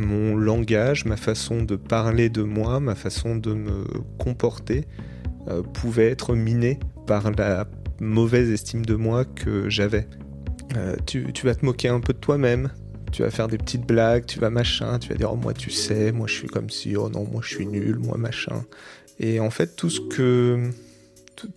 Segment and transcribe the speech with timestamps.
[0.00, 3.84] Mon langage, ma façon de parler de moi, ma façon de me
[4.18, 4.86] comporter
[5.48, 7.66] euh, pouvait être miné par la
[8.00, 10.08] mauvaise estime de moi que j'avais.
[10.76, 12.70] Euh, tu, tu vas te moquer un peu de toi-même,
[13.12, 15.70] tu vas faire des petites blagues, tu vas machin, tu vas dire oh moi tu
[15.70, 18.64] sais, moi je suis comme si, oh non moi je suis nul, moi machin.
[19.18, 20.70] Et en fait tout ce que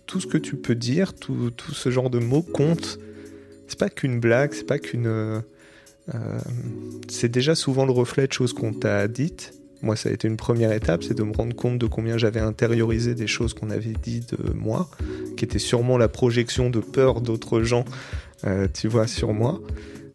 [0.06, 2.98] tout, ce que tu peux dire, tout, tout ce genre de mots compte.
[3.68, 5.42] C'est pas qu'une blague, c'est pas qu'une
[6.14, 6.38] euh,
[7.08, 9.54] c'est déjà souvent le reflet de choses qu'on t'a dites.
[9.82, 12.40] Moi, ça a été une première étape, c'est de me rendre compte de combien j'avais
[12.40, 14.88] intériorisé des choses qu'on avait dit de moi,
[15.36, 17.84] qui étaient sûrement la projection de peur d'autres gens,
[18.46, 19.60] euh, tu vois, sur moi.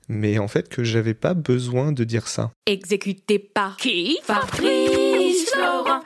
[0.08, 2.52] Mais en fait, que j'avais pas besoin de dire ça.
[2.66, 4.18] Exécuté par qui?
[4.24, 6.02] Fabrice Florent.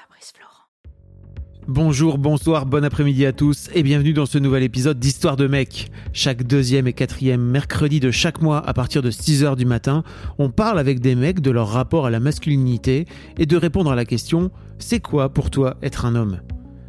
[1.70, 5.90] Bonjour, bonsoir, bon après-midi à tous et bienvenue dans ce nouvel épisode d'Histoire de mec.
[6.12, 10.04] Chaque deuxième et quatrième mercredi de chaque mois à partir de 6h du matin,
[10.38, 13.96] on parle avec des mecs de leur rapport à la masculinité et de répondre à
[13.96, 16.40] la question c'est quoi pour toi être un homme?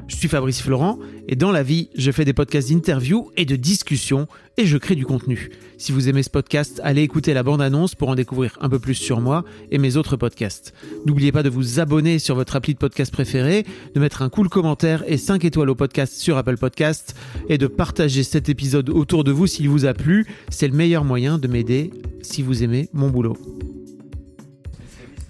[0.08, 3.56] Je suis Fabrice Florent et dans la vie, je fais des podcasts d'interviews et de
[3.56, 5.50] discussions et je crée du contenu.
[5.78, 8.94] Si vous aimez ce podcast, allez écouter la bande-annonce pour en découvrir un peu plus
[8.94, 10.74] sur moi et mes autres podcasts.
[11.06, 14.48] N'oubliez pas de vous abonner sur votre appli de podcast préféré, de mettre un cool
[14.48, 17.16] commentaire et 5 étoiles au podcast sur Apple Podcasts
[17.48, 20.26] et de partager cet épisode autour de vous s'il vous a plu.
[20.50, 21.90] C'est le meilleur moyen de m'aider
[22.22, 23.36] si vous aimez mon boulot.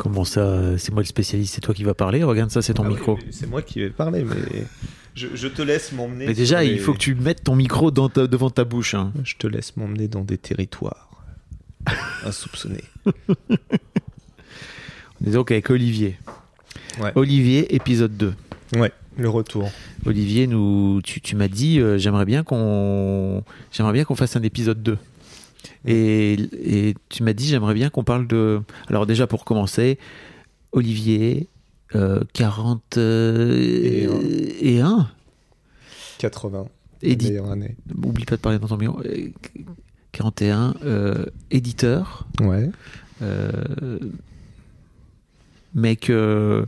[0.04, 2.22] Comment ça C'est moi le spécialiste, c'est toi qui vas parler?
[2.22, 3.18] Regarde ça, c'est ton Ah micro.
[3.30, 4.64] c'est moi qui vais parler, mais
[5.16, 6.26] je, je te laisse m'emmener.
[6.26, 8.94] Mais déjà, il faut que tu mettes ton micro dans ta- devant ta bouche.
[8.94, 9.12] hein.
[9.24, 11.08] Je te laisse m'emmener dans des territoires
[12.24, 12.84] insoupçonnés.
[15.22, 16.18] On est donc avec Olivier.
[17.00, 17.12] Ouais.
[17.14, 18.34] Olivier, épisode 2.
[18.76, 19.70] Ouais, le retour.
[20.04, 24.42] Olivier, nous, tu, tu m'as dit, euh, j'aimerais bien qu'on, j'aimerais bien qu'on fasse un
[24.42, 24.98] épisode 2.
[25.86, 28.60] Et, et tu m'as dit, j'aimerais bien qu'on parle de.
[28.88, 29.98] Alors déjà pour commencer,
[30.72, 31.48] Olivier,
[31.94, 34.20] euh, 40 Et un.
[34.60, 35.08] et 1.
[36.18, 36.66] 80.
[37.02, 37.76] Édi- Meilleure année.
[38.04, 39.00] Oublie pas de parler dans ton micro.
[39.04, 39.28] Euh,
[40.12, 42.70] 41, euh, éditeur, Ouais.
[43.22, 43.98] euh,
[45.74, 46.64] mec euh,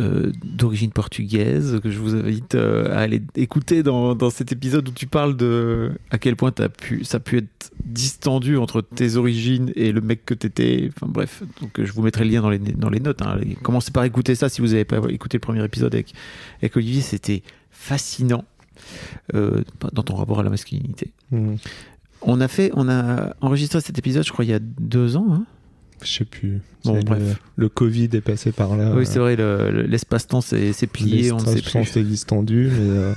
[0.00, 4.88] euh, d'origine portugaise que je vous invite euh, à aller écouter dans, dans cet épisode
[4.88, 8.80] où tu parles de à quel point as pu, ça a pu être distendu entre
[8.80, 10.90] tes origines et le mec que t'étais.
[10.96, 13.20] Enfin bref, donc euh, je vous mettrai le lien dans les, dans les notes.
[13.22, 13.38] hein.
[13.62, 16.14] Commencez par écouter ça si vous n'avez pas écouté le premier épisode avec,
[16.60, 17.02] avec Olivier.
[17.02, 18.44] C'était fascinant
[19.32, 21.12] dans ton rapport à la masculinité.
[21.30, 21.54] Hmm.
[22.22, 25.26] On a fait, on a enregistré cet épisode, je crois, il y a deux ans.
[25.32, 25.44] hein.
[26.04, 26.60] Je sais plus.
[26.84, 27.40] Bon, le- bref.
[27.56, 28.92] Le, Covid est passé par là.
[28.94, 31.84] oui, c'est vrai, le- le- l'espace-temps s'est plié, on ne sait plus.
[31.86, 33.12] s'est distendu, mais euh,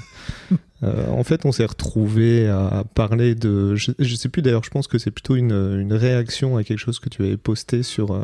[0.84, 3.75] euh, en fait, on s'est retrouvé à parler de.
[3.75, 4.63] Je, je sais plus d'ailleurs.
[4.63, 7.81] Je pense que c'est plutôt une, une réaction à quelque chose que tu avais posté
[7.84, 8.23] sur euh,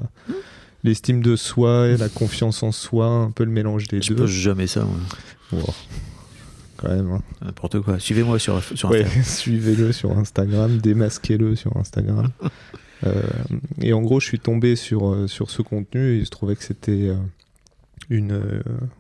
[0.84, 4.16] l'estime de soi et la confiance en soi, un peu le mélange des Je deux.
[4.24, 4.88] pose jamais ça.
[5.52, 5.62] Wow.
[6.78, 7.12] Quand même.
[7.12, 7.22] hein.
[7.44, 8.00] N'importe quoi.
[8.00, 9.24] Suivez-moi sur, sur Ouais, Instagram.
[9.26, 12.30] suivez-le sur Instagram, démasquez-le sur Instagram.
[13.06, 13.22] Euh,
[13.82, 16.56] et en gros, je suis tombé sur, euh, sur ce contenu et il se trouvait
[16.56, 17.16] que c'était euh,
[18.10, 18.42] une.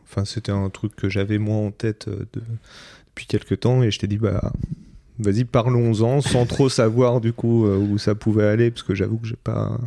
[0.03, 2.27] Enfin, c'était un truc que j'avais moi en tête de-
[3.09, 4.51] depuis quelques temps et je t'ai dit, bah.
[5.19, 9.27] Vas-y, parlons-en, sans trop savoir du coup où ça pouvait aller, parce que j'avoue que
[9.27, 9.77] j'ai pas.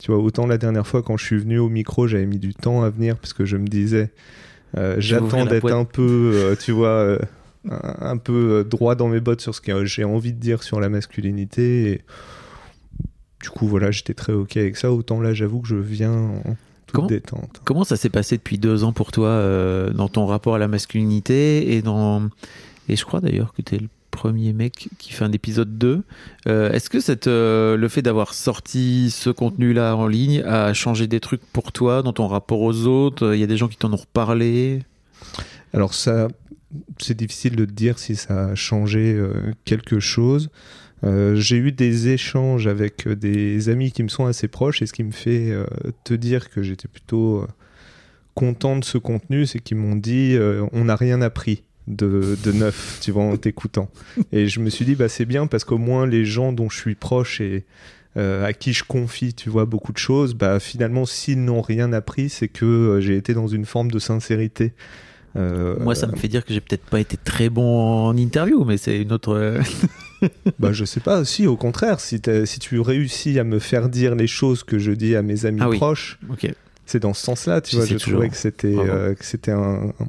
[0.00, 2.54] Tu vois, autant la dernière fois quand je suis venu au micro, j'avais mis du
[2.54, 4.10] temps à venir, parce que je me disais,
[4.76, 7.18] euh, j'attends d'être un peu, euh, tu vois, euh,
[7.70, 10.80] un, un peu droit dans mes bottes sur ce que j'ai envie de dire sur
[10.80, 11.92] la masculinité.
[11.92, 12.02] Et
[13.42, 14.92] du coup, voilà, j'étais très ok avec ça.
[14.92, 16.42] Autant là, j'avoue que je viens en
[16.86, 17.60] toute Comment détente.
[17.64, 20.68] Comment ça s'est passé depuis deux ans pour toi euh, dans ton rapport à la
[20.68, 22.28] masculinité et dans
[22.88, 26.02] et je crois d'ailleurs que tu es le premier mec qui fait un épisode 2.
[26.48, 31.06] Euh, Est-ce que cette, euh, le fait d'avoir sorti ce contenu-là en ligne a changé
[31.06, 33.34] des trucs pour toi dans ton rapport aux autres?
[33.34, 34.82] Il y a des gens qui t'en ont reparlé?
[35.72, 36.28] Alors ça,
[36.98, 40.50] c'est difficile de te dire si ça a changé euh, quelque chose.
[41.04, 44.86] Euh, j'ai eu des échanges avec euh, des amis qui me sont assez proches et
[44.86, 45.64] ce qui me fait euh,
[46.04, 47.46] te dire que j'étais plutôt euh,
[48.34, 50.36] content de ce contenu, c'est qu'ils m'ont dit
[50.72, 53.90] on n'a rien appris de, de neuf, tu vois, en t'écoutant.
[54.32, 56.78] Et je me suis dit bah c'est bien parce qu'au moins les gens dont je
[56.78, 57.64] suis proche et
[58.16, 62.28] à qui je confie, tu vois, beaucoup de choses, bah finalement, s'ils n'ont rien appris,
[62.28, 64.72] c'est que j'ai été dans une forme de sincérité.
[65.36, 68.76] Moi, ça me fait dire que j'ai peut-être pas été très bon en interview, mais
[68.76, 69.60] c'est une autre.
[70.58, 74.26] bah, je sais pas, si, au contraire, si, tu réussis à me faire dire les
[74.26, 75.76] choses que je dis à mes amis Ah oui.
[75.76, 76.18] proches,
[76.86, 77.84] c'est dans ce sens-là, tu vois.
[77.84, 78.12] Je toujours.
[78.14, 80.08] trouvais que c'était euh, c'était un, un-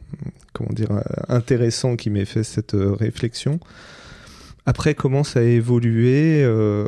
[0.53, 3.59] comment dire euh, intéressant qui m'ait fait cette euh, réflexion.
[4.65, 6.87] Après, comment ça a évolué euh,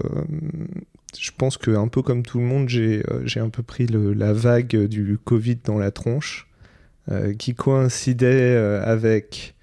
[1.19, 3.03] Je pense que un peu comme tout le monde, j'ai
[3.39, 6.47] un peu pris le- la vague du Covid dans la tronche,
[7.39, 9.55] qui coïncidait avec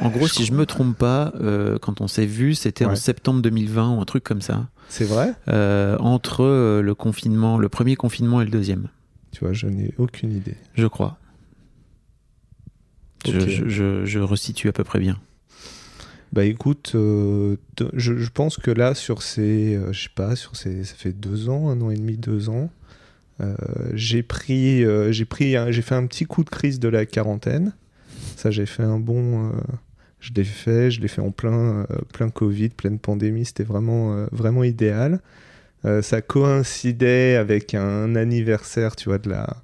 [0.00, 3.40] En gros, si je me trompe pas, euh, quand on s'est vu, c'était en septembre
[3.40, 5.32] 2020 ou un truc comme ça, C'est vrai?
[5.48, 8.88] Euh, entre euh, le confinement, le premier confinement et le deuxième,
[9.32, 10.56] Tu vois, je n'ai aucune idée.
[10.74, 11.18] je crois.
[13.26, 15.18] Je, je- je- je resitue à peu près bien.
[16.32, 17.56] Bah écoute, euh,
[17.94, 21.48] je, je pense que là, sur ces, je sais pas, sur ces, ça fait deux
[21.48, 22.70] ans, un an et demi, deux ans,
[23.94, 27.72] j'ai pris, j'ai pris, j'ai fait un petit coup de crise de la quarantaine.
[28.40, 29.52] Ça, j'ai fait un bon, euh,
[30.18, 33.44] je l'ai fait, je l'ai fait en plein, euh, plein Covid, pleine pandémie.
[33.44, 35.20] C'était vraiment, euh, vraiment idéal.
[36.02, 39.62] Ça coïncidait avec un anniversaire, tu vois, de la,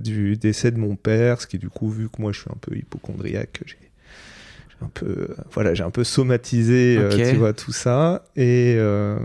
[0.00, 2.58] du décès de mon père, ce qui du coup, vu que moi je suis un
[2.60, 3.76] peu hypochondriaque, j'ai
[4.82, 8.24] un peu, voilà, j'ai un peu somatisé, euh, tu vois, tout ça.
[8.36, 9.18] Et, euh,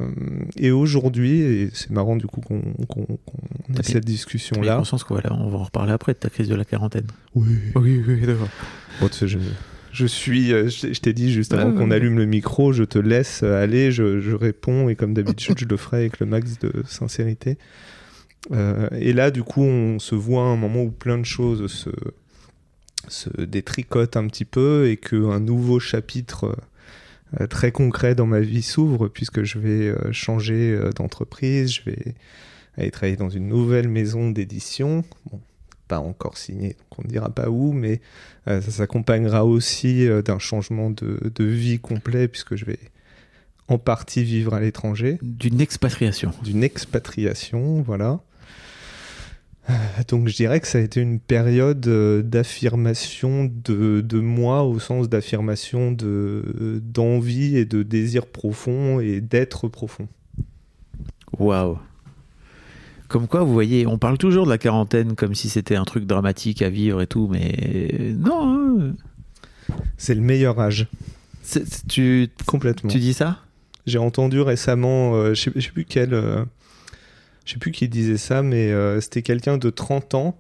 [0.55, 4.77] et aujourd'hui, et c'est marrant du coup qu'on ait cette T'as bien discussion-là.
[4.77, 7.07] conscience qu'on va, on va en reparler après de ta crise de la quarantaine.
[7.35, 7.47] Oui.
[7.75, 8.47] Oui, oui, d'accord.
[9.01, 9.39] Bon, tu sais, je,
[9.91, 12.97] je suis, euh, je, je t'ai dit juste avant qu'on allume le micro, je te
[12.99, 16.71] laisse aller, je, je réponds et comme d'habitude, je le ferai avec le max de
[16.87, 17.57] sincérité.
[18.51, 21.67] Euh, et là, du coup, on se voit à un moment où plein de choses
[21.71, 21.89] se,
[23.07, 26.55] se détricotent un petit peu et qu'un nouveau chapitre
[27.39, 31.83] euh, très concret dans ma vie s'ouvre puisque je vais euh, changer euh, d'entreprise, je
[31.83, 32.15] vais
[32.77, 35.03] aller travailler dans une nouvelle maison d'édition.
[35.29, 35.39] Bon,
[35.87, 37.99] pas encore signé, donc on ne dira pas où, mais
[38.47, 42.79] euh, ça s'accompagnera aussi euh, d'un changement de, de vie complet puisque je vais
[43.67, 46.31] en partie vivre à l'étranger, D'une expatriation.
[46.43, 48.19] d'une expatriation, voilà.
[49.69, 49.73] Euh,
[50.07, 54.79] Donc je dirais que ça a été une période euh, d'affirmation de, de moi au
[54.79, 60.07] sens d'affirmation de d'envie et de désir profond et d'être profond.
[61.37, 61.77] Waouh.
[63.07, 66.05] Comme quoi, vous voyez, on parle toujours de la quarantaine comme si c'était un truc
[66.05, 68.55] dramatique à vivre et tout, mais non.
[68.89, 68.95] hein.
[69.97, 70.87] C'est le meilleur âge,
[71.89, 72.89] tu, complètement.
[72.89, 73.39] tu dis ça?
[73.85, 76.43] J'ai entendu récemment, euh, je sais, je sais plus quel, euh,
[77.45, 80.37] je sais plus qui disait ça, mais euh, c'était quelqu'un de 30 ans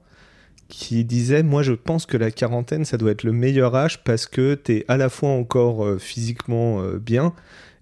[0.67, 4.25] qui disait, moi je pense que la quarantaine, ça doit être le meilleur âge parce
[4.25, 7.33] que t'es à la fois encore euh, physiquement euh, bien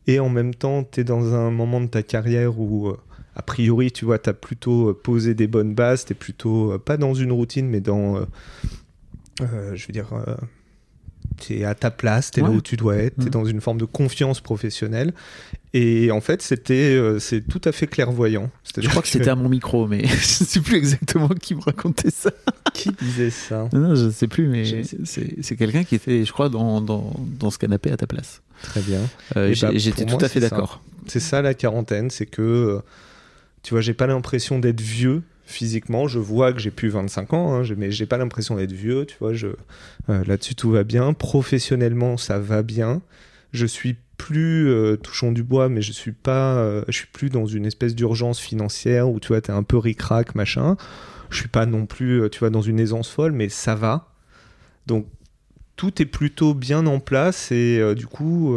[0.07, 2.91] et en même temps t'es dans un moment de ta carrière où
[3.35, 7.31] a priori, tu vois, t'as plutôt posé des bonnes bases, t'es plutôt pas dans une
[7.31, 8.25] routine, mais dans,
[9.39, 10.09] je veux dire,
[11.39, 12.55] t'es à ta place, t'es là Ouais.
[12.57, 13.29] où tu dois être, t'es Mhm.
[13.31, 15.13] dans une forme de confiance professionnelle.
[15.73, 18.49] Et en fait, c'était, euh, c'est tout à fait clairvoyant.
[18.75, 21.61] Je crois que c'était à mon micro, mais je ne sais plus exactement qui me
[21.61, 22.31] racontait ça.
[22.73, 23.69] qui disait ça?
[23.73, 24.63] Non, non, je ne sais plus, mais
[25.05, 28.41] c'est c'est quelqu'un qui était, je crois, dans, dans, dans ce canapé à ta place.
[28.63, 28.99] Très bien.
[29.37, 30.81] Euh, Eh bah, J'étais tout moi, à fait d'accord.
[31.07, 32.79] C'est ça la quarantaine, c'est que, euh,
[33.63, 36.07] tu vois, j'ai pas l'impression d'être vieux physiquement.
[36.07, 39.15] Je vois que j'ai plus 25 ans, hein, mais j'ai pas l'impression d'être vieux, tu
[39.19, 39.33] vois.
[39.33, 41.13] Euh, là-dessus, tout va bien.
[41.13, 43.01] Professionnellement, ça va bien.
[43.51, 47.29] Je suis plus, euh, touchons du bois, mais je suis pas, euh, je suis plus
[47.29, 50.77] dans une espèce d'urgence financière où, tu vois, t'es un peu ric-rac, machin.
[51.31, 54.09] Je suis pas non plus, euh, tu vois, dans une aisance folle, mais ça va.
[54.85, 55.07] Donc,
[55.77, 58.53] tout est plutôt bien en place et du coup,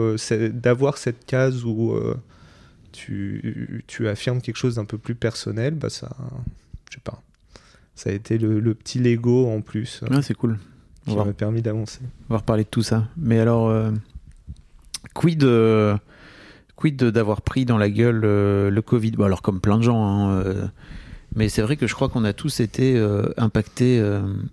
[0.53, 1.97] d'avoir cette case où
[2.91, 6.17] tu, tu affirmes quelque chose d'un peu plus personnel, bah ça,
[6.93, 7.23] je sais pas.
[7.95, 10.59] Ça a été le, le petit Lego en plus Ouais, c'est cool.
[11.07, 12.01] Qui m'a permis d'avancer.
[12.29, 13.09] on va reparler de tout ça.
[13.17, 13.91] Mais alors, euh,
[15.15, 15.97] quid, euh,
[16.77, 19.13] quid d'avoir pris dans la gueule euh, le Covid?
[19.13, 20.67] Bon, Alors, comme plein de gens, hein, euh,
[21.35, 22.99] mais c'est vrai que je crois qu'on a tous été
[23.39, 23.99] impactés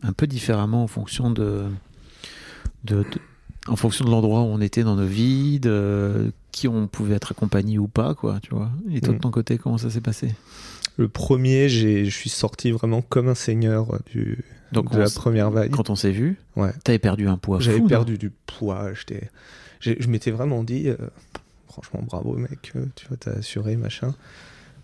[0.01, 1.63] un peu différemment en fonction de,
[2.86, 3.05] de, de-
[3.67, 7.31] en fonction de l'endroit où on était dans nos vies, de qui on pouvait être
[7.34, 8.72] accompagné ou pas, quoi, tu vois.
[8.91, 9.22] Et toi, de Mm.
[9.22, 10.34] ton côté, comment ça s'est passé?
[11.00, 15.50] Le premier, je suis sorti vraiment comme un seigneur euh, du, Donc, de la première
[15.50, 15.72] vague.
[15.72, 16.72] quand on s'est vu, Ouais.
[16.84, 18.91] t'avais perdu un poids J'avais perdu du poids.
[19.79, 20.98] Je m'étais vraiment dit, euh,
[21.70, 24.13] franchement, bravo mec, euh, tu vois, t'as assuré, machin.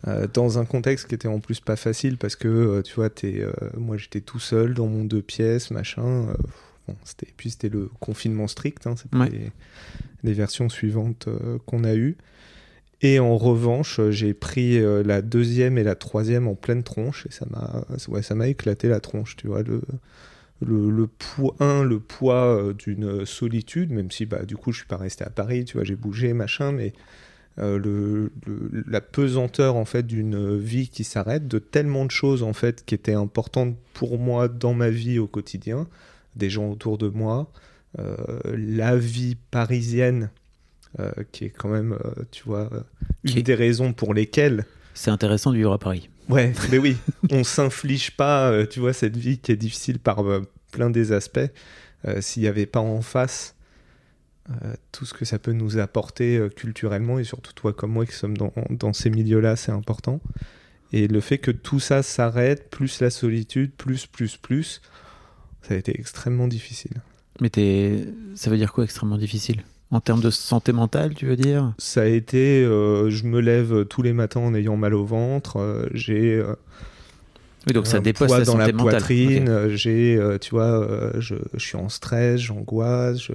[0.08, 3.10] Euh, dans un contexte qui était en plus pas facile parce que, euh, tu vois,
[3.26, 6.28] euh, moi j'étais tout seul dans mon deux pièces, machin.
[6.88, 9.30] bon, c'était, puis c'était le confinement strict, hein, c'était Ouais.
[9.30, 9.52] les,
[10.24, 11.28] les versions suivantes
[11.66, 12.16] qu'on a eues.
[13.02, 17.32] Et en revanche, j'ai pris euh, la deuxième et la troisième en pleine tronche et
[17.32, 19.64] ça m'a, ouais, éclaté la tronche, tu vois.
[19.64, 19.82] Le,
[20.62, 24.98] le, poids, le poids euh, d'une solitude, même si bah, du coup je suis pas
[24.98, 26.94] resté à Paris, tu vois, j'ai bougé, machin, mais
[27.60, 32.44] euh, le, le- la pesanteur en fait d'une vie qui s'arrête, de tellement de choses
[32.44, 35.88] en fait qui étaient importantes pour moi dans ma vie au quotidien,
[36.36, 37.52] des gens autour de moi,
[38.00, 38.16] euh,
[38.58, 40.45] la vie parisienne euh,
[41.32, 42.82] qui est quand même, euh, tu vois, euh,
[43.24, 46.10] une est- des raisons pour lesquelles C'est intéressant de vivre à Paris.
[46.30, 46.98] Ouais, mais oui,
[47.32, 51.12] on s'inflige pas, euh, tu vois, cette vie qui est difficile par euh, plein des
[51.12, 51.40] aspects.
[52.08, 53.56] euh, S'il n'y avait pas en face
[54.50, 58.06] euh, tout ce que ça peut nous apporter euh, culturellement, et surtout toi comme moi
[58.06, 60.22] qui sommes dans, dans ces milieux-là, c'est important.
[60.94, 64.82] Et le fait que tout ça s'arrête, plus la solitude, plus, plus, plus,
[65.64, 67.02] ça a été extrêmement difficile.
[67.42, 67.50] Mais
[68.36, 69.64] ça veut dire quoi extrêmement difficile?
[69.96, 71.74] En termes de santé mentale, tu veux dire?
[71.78, 75.56] Ça a été, euh, je me lève tous les matins en ayant mal au ventre,
[75.58, 76.54] euh, j'ai euh,
[77.66, 78.92] Oui, donc ça dépasse la dans santé la mentale.
[78.92, 83.34] poitrine, j'ai, tu vois, je, je suis en stress, j'angoisse, je,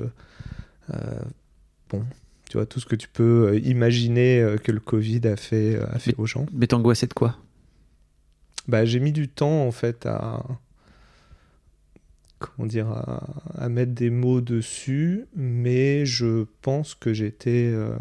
[1.89, 2.05] bon,
[2.51, 6.15] tu vois, tout ce que tu peux imaginer que le Covid a fait, a fait
[6.19, 6.45] aux gens.
[6.53, 7.37] Mais t'angoissais de quoi?
[8.69, 10.45] Bah, j'ai mis du temps, en fait, à,
[12.41, 17.95] comment dire, à, mettre des mots dessus, mais je pense que j'étais, euh,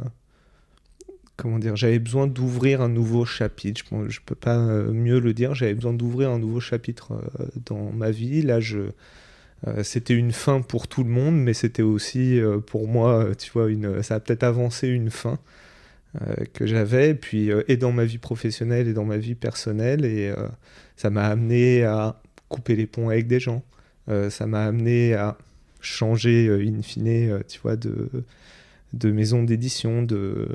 [1.36, 3.84] comment dire, j'avais besoin d'ouvrir un nouveau chapitre.
[4.06, 5.54] Je, je peux pas euh, mieux le dire.
[5.56, 8.42] J'avais besoin d'ouvrir un nouveau chapitre euh, dans ma vie.
[8.42, 8.92] Là, je,
[9.84, 14.02] c'était une fin pour tout le monde, mais c'était aussi pour moi, tu vois, une,
[14.04, 15.38] ça a peut-être avancé une fin
[16.54, 20.34] que j'avais, puis et dans ma vie professionnelle et dans ma vie personnelle, et
[20.96, 23.62] ça m'a amené à couper les ponts avec des gens.
[24.10, 25.38] Euh, ça m'a amené à
[25.82, 28.10] changer euh, in fine, euh, tu vois, de,
[28.94, 30.04] de maison d'édition.
[30.04, 30.48] De,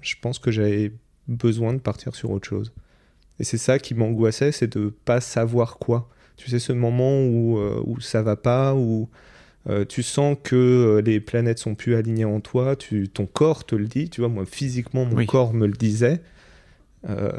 [0.00, 0.92] je pense que j'avais
[1.28, 2.72] besoin de partir sur autre chose.
[3.40, 6.08] Et c'est ça qui m'angoissait, c'est de pas savoir quoi.
[6.36, 9.08] Tu sais, ce moment où, où ça va pas, où
[9.68, 13.74] euh, tu sens que les planètes sont plus alignées en toi, tu, ton corps te
[13.74, 15.26] le dit, tu vois, moi physiquement mon Oui.
[15.26, 16.20] corps me le disait.
[17.08, 17.30] Euh,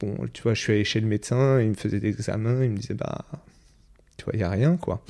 [0.00, 2.70] bon, tu vois, je suis allé chez le médecin, il me faisait des examens, il
[2.70, 3.24] me disait, bah,
[4.22, 5.02] tu vois, il n'y a rien, quoi.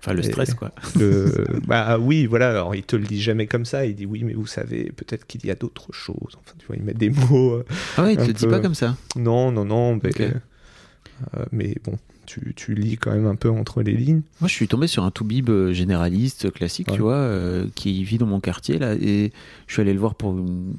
[0.00, 0.72] Enfin, le Et- stress, quoi.
[0.98, 4.24] Le- bah oui, voilà, alors il te le dit jamais comme ça, il dit, oui,
[4.24, 6.16] mais vous savez, peut-être qu'il y a d'autres choses.
[6.38, 7.52] Enfin, tu vois, il met des mots.
[7.56, 7.64] euh,
[7.96, 8.96] Ah ouais, il te le dit pas comme ça.
[9.16, 13.82] non, non, non, mais, euh, mais bon, tu, tu lis quand même un peu entre
[13.82, 14.22] les lignes.
[14.40, 16.94] Moi, je suis tombé sur un toubib euh, généraliste, classique, Ouais.
[16.96, 19.32] tu vois, euh, qui vit dans mon quartier, là, et
[19.66, 20.34] je suis allé le voir pour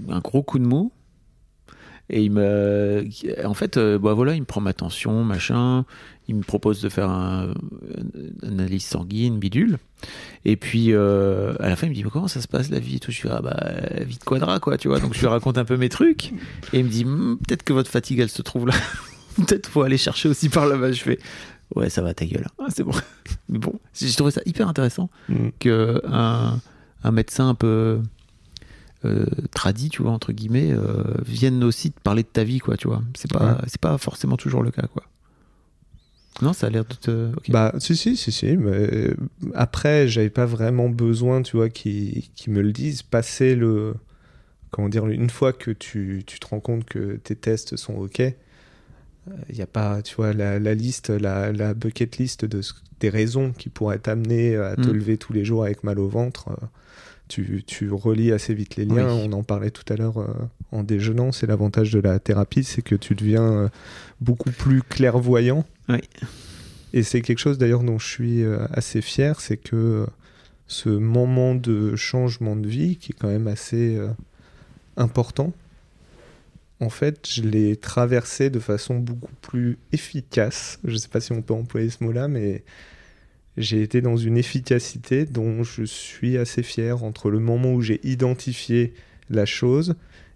[0.10, 0.92] un gros coup de mou.
[2.10, 3.08] Et il me,
[3.46, 5.86] en fait, euh, bah voilà, il me prend ma tension, machin.
[6.32, 7.54] Il me propose de faire un,
[8.42, 9.78] une analyse sanguine, bidule.
[10.46, 12.80] Et puis, euh, à la fin, il me dit, mais comment ça se passe la
[12.80, 13.12] vie et tout?
[13.12, 13.58] Je suis, ah bah,
[13.92, 15.00] la vie de quadra, quoi, tu vois.
[15.02, 16.32] Donc, je lui raconte un peu mes trucs.
[16.72, 18.74] Et il me dit, Hmm, peut-être que votre fatigue, elle se trouve là.
[19.36, 20.94] peut-être faut aller chercher aussi par là-bas.
[20.94, 21.20] Je fais,
[21.76, 22.48] ouais, ça va, ta gueule.
[22.60, 22.94] Ah, c'est bon.
[23.50, 25.50] Mais bon, j'ai trouvé ça hyper intéressant Mm.
[25.60, 26.60] que un,
[27.04, 28.00] un médecin un peu
[29.04, 32.78] euh, tradit, tu vois, entre guillemets, euh, vienne aussi te parler de ta vie, quoi,
[32.78, 33.02] tu vois.
[33.16, 33.58] C'est pas, Ouais.
[33.68, 35.04] c'est pas forcément toujours le cas, quoi.
[36.42, 37.32] Non, ça a l'air de te.
[37.50, 39.14] Bah, si, si, si, si, mais euh,
[39.54, 43.02] après, j'avais pas vraiment besoin, tu vois, qu'ils me le disent.
[43.04, 43.96] Passer le.
[44.72, 48.20] Comment dire, une fois que tu, tu te rends compte que tes tests sont OK,
[48.20, 52.62] il n'y a pas, tu vois, la, la liste, la, la bucket list de,
[53.02, 54.94] des raisons qui pourraient t'amener à te Mm.
[54.94, 56.48] lever tous les jours avec mal au ventre.
[56.50, 56.66] euh,
[57.32, 59.08] tu, tu relis assez vite les liens.
[59.08, 59.30] Oui.
[59.30, 60.28] On en parlait tout à l'heure euh,
[60.72, 61.32] en déjeunant.
[61.32, 63.70] C'est l'avantage de la thérapie, c'est que tu deviens euh,
[64.20, 65.66] beaucoup plus clairvoyant.
[65.88, 66.02] Oui.
[66.94, 70.06] Et c'est quelque chose d'ailleurs dont je suis euh, assez fier, c'est que
[70.68, 74.00] ce moment de changement de vie, qui est quand même assez
[74.96, 75.54] important,
[76.80, 80.80] en fait, je l'ai traversé de façon beaucoup plus efficace.
[80.86, 82.64] Je ne sais pas si on peut employer ce mot-là, mais
[83.58, 88.00] j'ai été dans une efficacité dont je suis assez fier entre le moment où j'ai
[88.04, 88.94] identifié
[89.30, 89.96] la chose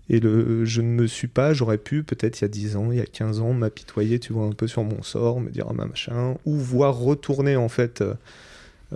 [0.10, 2.92] et le je ne me suis pas, j'aurais pu peut-être il y a 10 ans,
[2.92, 5.66] il y a 15 ans m'apitoyer, tu vois, un peu sur mon sort, me dire
[5.70, 8.14] ah bah, machin, ou voir retourner en fait euh,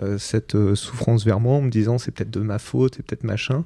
[0.02, 3.04] euh, cette euh, souffrance vers moi en me disant c'est peut-être de ma faute, c'est
[3.04, 3.64] peut-être machin.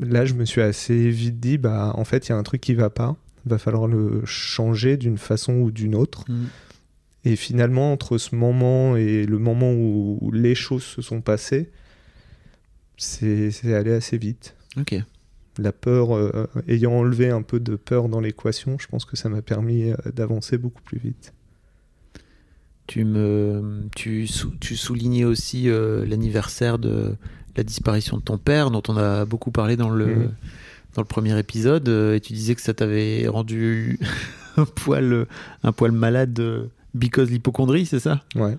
[0.00, 2.60] Là, je me suis assez vite dit bah en fait, il y a un truc
[2.60, 3.16] qui va pas,
[3.46, 6.24] va falloir le changer d'une façon ou d'une autre.
[6.28, 6.46] Mm.
[7.24, 11.70] Et finalement, entre ce moment et le moment où, où les choses se sont passées,
[12.96, 14.56] c'est allé assez vite.
[14.78, 14.94] Ok.
[15.58, 19.28] La peur, euh, ayant enlevé un peu de peur dans l'équation, je pense que ça
[19.28, 21.32] m'a permis euh, d'avancer beaucoup plus vite.
[22.86, 27.14] Tu me, tu, sou- tu soulignais aussi euh, l'anniversaire de
[27.56, 30.30] la disparition de ton père, dont on a beaucoup parlé dans le,
[30.94, 33.98] dans le premier épisode et tu disais que ça t'avait rendu
[34.56, 35.26] un poil,
[35.62, 38.22] un poil malade because l'hypochondrie, c'est ça?
[38.34, 38.56] Ouais.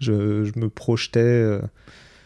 [0.00, 1.60] Je, je, me projetais.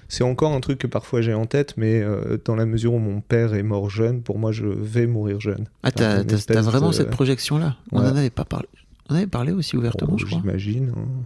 [0.08, 2.02] C'est encore un truc que parfois j'ai en tête, mais
[2.44, 5.66] dans la mesure où mon père est mort jeune, pour moi, je vais mourir jeune.
[5.82, 6.22] Ah, t'as
[6.62, 7.76] vraiment cette projection-là?
[7.92, 8.68] On n'en avait pas parlé.
[9.08, 10.40] On avait parlé aussi ouvertement, oh, je crois.
[10.40, 10.92] J'imagine.
[10.96, 11.24] Hein.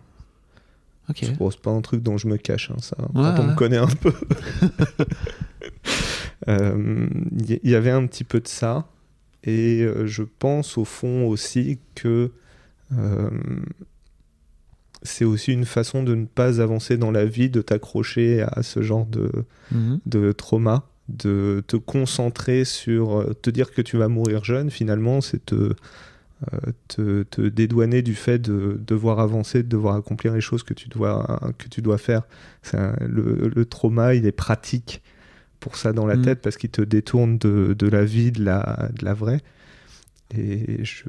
[1.10, 1.18] Ok.
[1.22, 2.96] C'est pas un truc dont je me cache, hein, ça.
[3.14, 4.12] quand on me connaît un peu.
[4.62, 4.68] Il
[6.48, 7.08] euh,
[7.64, 8.86] y, avait un petit peu de ça.
[9.42, 12.30] Et euh, je pense au fond aussi que
[12.96, 13.30] euh,
[15.02, 18.82] c'est aussi une façon de ne pas avancer dans la vie, de t'accrocher à ce
[18.82, 19.30] genre de,
[19.72, 20.00] mhm.
[20.06, 25.44] de trauma, de te concentrer sur te dire que tu vas mourir jeune, finalement, c'est
[25.44, 25.74] te
[26.88, 30.88] te, te, dédouaner du fait de devoir avancer, de devoir accomplir les choses que tu
[30.88, 32.22] dois, que tu dois faire.
[32.72, 35.02] le, le, trauma, il est pratique
[35.58, 36.22] pour ça dans la mm.
[36.22, 39.40] tête parce qu'il te détourne de, de, la vie, de la, de la vraie.
[40.36, 41.04] Et je,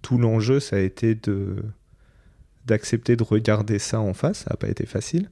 [0.00, 1.56] tout l'enjeu, ça a été de
[2.66, 4.40] d'accepter de regarder ça en face.
[4.40, 5.30] Ça n'a pas été facile.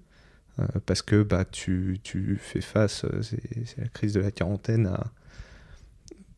[0.58, 4.86] Euh, parce que bah, tu, tu fais face, euh, c'est la crise de la quarantaine,
[4.86, 5.12] à,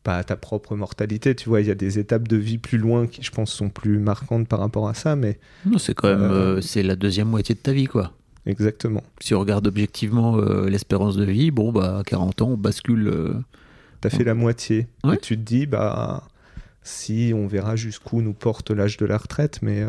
[0.03, 1.33] pas à ta propre mortalité.
[1.33, 3.69] Tu vois, il y a des étapes de vie plus loin qui, je pense, sont
[3.69, 5.15] plus marquantes par rapport à ça.
[5.15, 8.13] Mais non, c'est quand même euh, euh, c'est la deuxième moitié de ta vie, quoi.
[8.45, 9.03] Exactement.
[9.21, 13.11] Si on regarde objectivement euh, l'espérance de vie, bon, bah, à 40 ans, on bascule.
[14.01, 14.87] T'as fait la moitié.
[15.11, 16.27] Et tu te dis, bah,
[16.83, 19.85] si on verra jusqu'où nous porte l'âge de la retraite, mais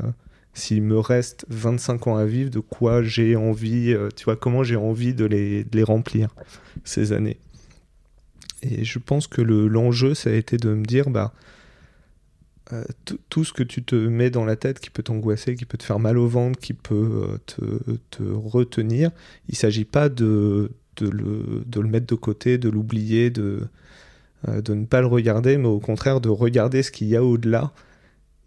[0.54, 4.76] s'il me reste 25 ans à vivre, de quoi j'ai envie, tu vois, comment j'ai
[4.76, 6.34] envie de les, de les remplir,
[6.84, 7.38] ces années.
[8.62, 11.34] Et je pense que l'enjeu, ça a été de me dire, bah,
[12.72, 12.82] euh,
[13.28, 15.82] tout ce que tu te mets dans la tête qui peut t'angoisser, qui peut te
[15.84, 19.10] faire mal au ventre, qui peut euh, te, te, retenir,
[19.48, 23.68] il ne s'agit pas de, de, le, de, le, mettre de côté, de l'oublier, de,
[24.48, 27.22] euh, de ne pas le regarder, mais au contraire de regarder ce qu'il y a
[27.22, 27.70] au-delà.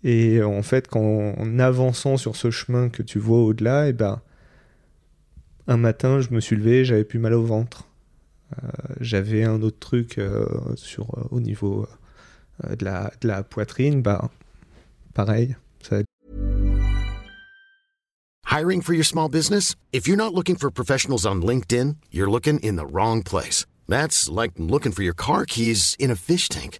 [0.08, 3.94] Et en fait, quand, en avançant sur ce chemin que tu vois au-delà, et eh
[3.94, 4.22] ben,
[5.68, 7.90] un matin, je me suis levé, j'avais plus mal au ventre.
[8.54, 8.68] Euh,
[9.02, 11.86] j'avais un autre truc euh, sur, euh, au niveau
[12.70, 14.32] de, la, de la poitrine, bah,
[15.14, 15.58] pareil.
[15.84, 15.98] Ça...
[18.50, 19.76] Hiring for your small business?
[19.92, 23.66] If you're not looking for professionals on LinkedIn, you're looking in the wrong place.
[23.90, 26.80] That's like looking for your car keys in a fish tank.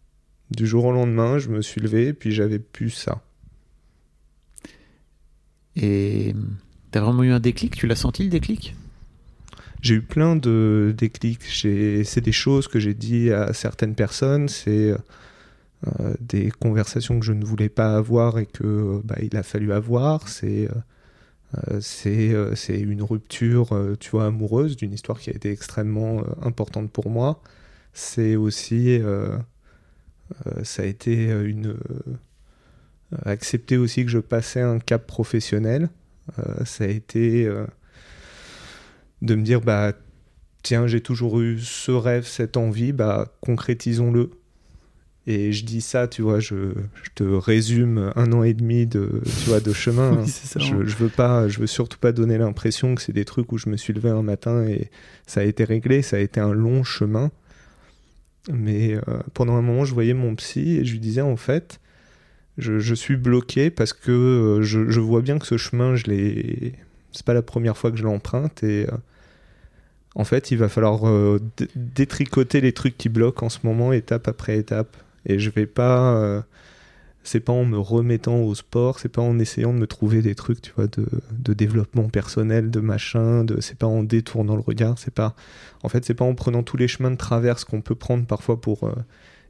[0.51, 3.21] Du jour au lendemain, je me suis levé, puis j'avais plus ça.
[5.75, 6.35] Et...
[6.91, 7.77] T'as vraiment eu un déclic?
[7.77, 8.75] Tu l'as senti le déclic?
[9.81, 11.41] J'ai eu plein de déclics.
[11.43, 14.49] C'est des choses que j'ai dit à certaines personnes.
[14.49, 14.93] C'est
[15.87, 19.71] euh, des conversations que je ne voulais pas avoir et que bah, il a fallu
[19.71, 20.27] avoir.
[20.27, 23.69] C'est euh, euh, c'est une rupture,
[24.01, 27.41] tu vois, amoureuse d'une histoire qui a été extrêmement importante pour moi.
[27.93, 28.99] C'est aussi,
[30.63, 31.75] ça a été une
[33.25, 35.89] accepter aussi que je passais un cap professionnel
[36.39, 37.65] euh, ça a été euh,
[39.21, 39.93] de me dire, bah,
[40.63, 44.31] tiens, j'ai toujours eu ce rêve, cette envie, bah, concrétisons-le.
[45.27, 46.73] Et je dis ça, tu vois, je,
[47.13, 50.13] te résume un an et demi de, tu vois, de chemin.
[50.13, 50.25] Hein.
[50.55, 53.59] je, je, veux pas, je veux surtout pas donner l'impression que c'est des trucs où
[53.59, 54.89] je me suis levé un matin et
[55.27, 56.01] ça a été réglé.
[56.01, 57.29] Ça a été un long chemin.
[58.49, 59.01] Mais euh,
[59.33, 61.79] pendant un moment, je voyais mon psy et je lui disais en fait,
[62.57, 66.73] je, suis bloqué parce que euh, je, vois bien que ce chemin, je l'ai.
[67.11, 68.97] C'est pas la première fois que je l'emprunte et euh,
[70.15, 71.01] en fait, il va falloir
[71.75, 74.97] détricoter les trucs qui bloquent en ce moment, étape après étape.
[75.25, 76.43] Et je vais pas.
[77.23, 80.35] C'est pas en me remettant au sport, c'est pas en essayant de me trouver des
[80.35, 84.97] trucs, tu vois, de, développement personnel, de machin, de, c'est pas en détournant le regard,
[84.97, 85.35] c'est pas.
[85.83, 88.59] En fait, c'est pas en prenant tous les chemins de traverse qu'on peut prendre parfois
[88.59, 88.91] pour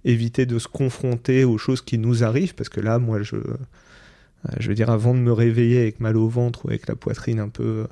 [0.05, 3.57] éviter de se confronter aux choses qui nous arrivent, parce que là, moi, je, euh,
[4.59, 7.39] je veux dire, avant de me réveiller avec mal au ventre ou avec la poitrine
[7.39, 7.87] un peu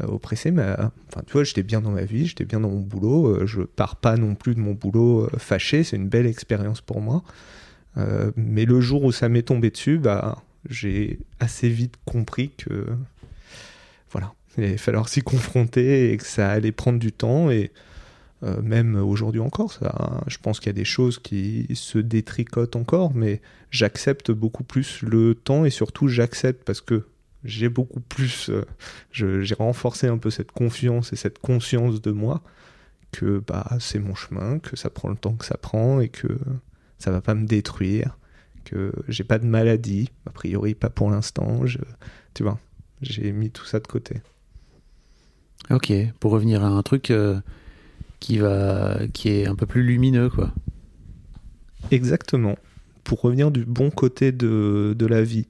[0.00, 2.70] euh, oppressée, mais, euh, enfin, tu vois, j'étais bien dans ma vie, j'étais bien dans
[2.70, 6.80] mon boulot, je pars pas non plus de mon boulot fâché, c'est une belle expérience
[6.80, 7.22] pour moi.
[8.36, 12.86] Mais le jour où ça m'est tombé dessus, bah, j'ai assez vite compris que,
[14.10, 17.70] voilà, il allait falloir s'y confronter et que ça allait prendre du temps et
[18.42, 22.76] Euh, même aujourd'hui encore, ça, je pense qu'il y a des choses qui se détricotent
[22.76, 27.06] encore, mais j'accepte beaucoup plus le temps et surtout j'accepte parce que
[27.44, 28.64] j'ai beaucoup plus, euh,
[29.12, 32.42] j'ai renforcé un peu cette confiance et cette conscience de moi
[33.12, 36.28] que bah c'est mon chemin, que ça prend le temps que ça prend et que
[37.04, 38.16] ça va pas me détruire,
[38.64, 41.60] que j'ai pas de maladie, a priori pas pour l'instant,
[42.32, 42.58] tu vois,
[43.02, 44.22] j'ai mis tout ça de côté.
[45.68, 47.38] Ok, pour revenir à un truc euh,
[48.20, 50.50] qui va, qui est un peu plus lumineux, quoi.
[51.90, 52.56] Exactement.
[53.02, 55.46] Pour revenir du bon côté de, de la vie.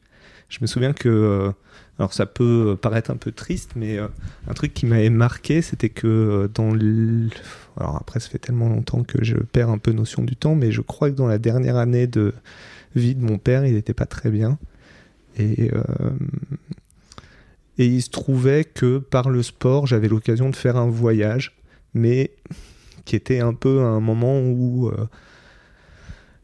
[0.48, 1.52] Je me souviens que, euh,
[1.98, 4.08] alors ça peut paraître un peu triste, mais euh,
[4.48, 7.28] un truc qui m'avait marqué, c'était que dans le...
[7.76, 10.72] Alors après, ça fait tellement longtemps que je perds un peu notion du temps, mais
[10.72, 12.34] je crois que dans la dernière année de
[12.96, 14.58] vie de mon père, il n'était pas très bien.
[15.36, 15.70] Et,
[17.78, 21.56] et il se trouvait que par le sport, j'avais l'occasion de faire un voyage,
[21.92, 22.30] mais
[23.04, 25.08] qui était un peu un moment où euh,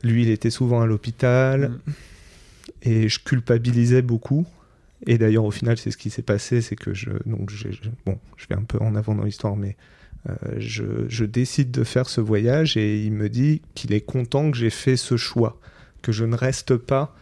[0.03, 1.93] lui, il était souvent à l'hôpital mm.
[2.83, 4.47] et je culpabilisais beaucoup.
[5.07, 7.51] Et d'ailleurs, au final, c'est ce qui s'est passé, c'est que je, donc,
[8.05, 9.77] bon, je vais un peu en avant dans l'histoire, mais
[10.29, 14.51] euh, je, je, décide de faire ce voyage et il me dit qu'il est content
[14.51, 15.59] que j'ai fait ce choix,
[16.03, 17.17] que je ne reste pas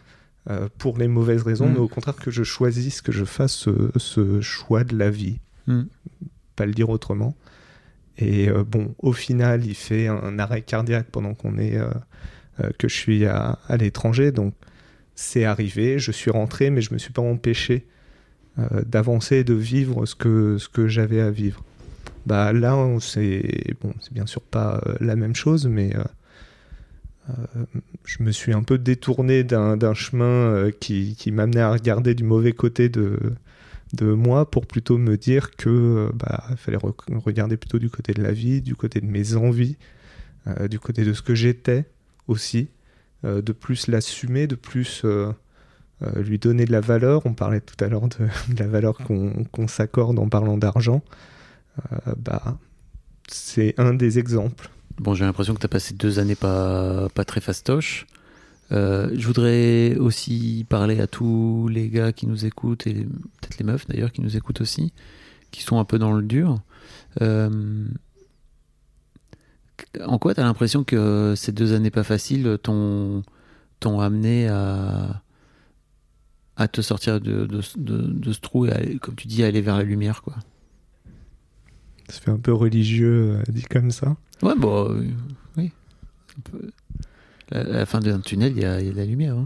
[0.49, 1.73] euh, pour les mauvaises raisons, mm.
[1.73, 5.39] mais au contraire que je choisisse, que je fasse ce, choix de la vie.
[5.67, 5.83] Mm.
[6.57, 7.37] Pas le dire autrement.
[8.17, 11.79] Et euh, bon, au final, il fait un, arrêt cardiaque pendant qu'on est
[12.77, 14.53] que je suis à, l'étranger, donc
[15.19, 15.99] c'est arrivé.
[15.99, 17.85] Je suis rentré, mais je me suis pas empêché
[18.85, 21.63] d'avancer et de vivre ce que ce que j'avais à vivre.
[22.25, 25.93] Bah là, c'est bon, bien sûr pas la même chose, mais
[27.29, 27.65] euh,
[28.05, 32.53] je me suis un peu détourné d'un chemin euh, qui, m'amenait à regarder du mauvais
[32.53, 33.19] côté de,
[33.93, 36.79] de moi pour plutôt me dire que euh, bah, fallait
[37.25, 39.77] regarder plutôt du côté de la vie, du côté de mes envies,
[40.69, 41.85] du côté de ce que j'étais
[42.27, 42.69] aussi,
[43.23, 45.03] de plus l'assumer, de plus
[46.15, 47.25] lui donner de la valeur.
[47.25, 48.27] On parlait tout à l'heure de,
[48.57, 51.03] la valeur qu'on s'accorde en parlant d'argent.
[52.17, 52.57] bah,
[53.27, 54.69] c'est un des exemples.
[54.97, 58.05] Bon, j'ai l'impression que tu as passé deux années pas, pas très fastoche.
[58.71, 63.65] Euh, je voudrais aussi parler à tous les gars qui nous écoutent, et peut-être les
[63.65, 64.93] meufs d'ailleurs qui nous écoutent aussi,
[65.51, 66.61] qui sont un peu dans le dur.
[67.21, 67.85] Euh,
[70.05, 73.23] en quoi tu as l'impression que ces deux années pas faciles t'ont,
[73.83, 75.21] amené à,
[76.55, 79.77] à te sortir de, de, de, ce trou et, comme tu dis, à aller vers
[79.77, 80.35] la lumière quoi?
[82.09, 84.15] Ça fait un peu religieux euh, dit comme ça.
[84.41, 85.03] Ouais, bon, euh,
[85.57, 85.71] oui.
[87.51, 89.35] À la fin d'un tunnel, il y, a, de la lumière.
[89.37, 89.45] Hein.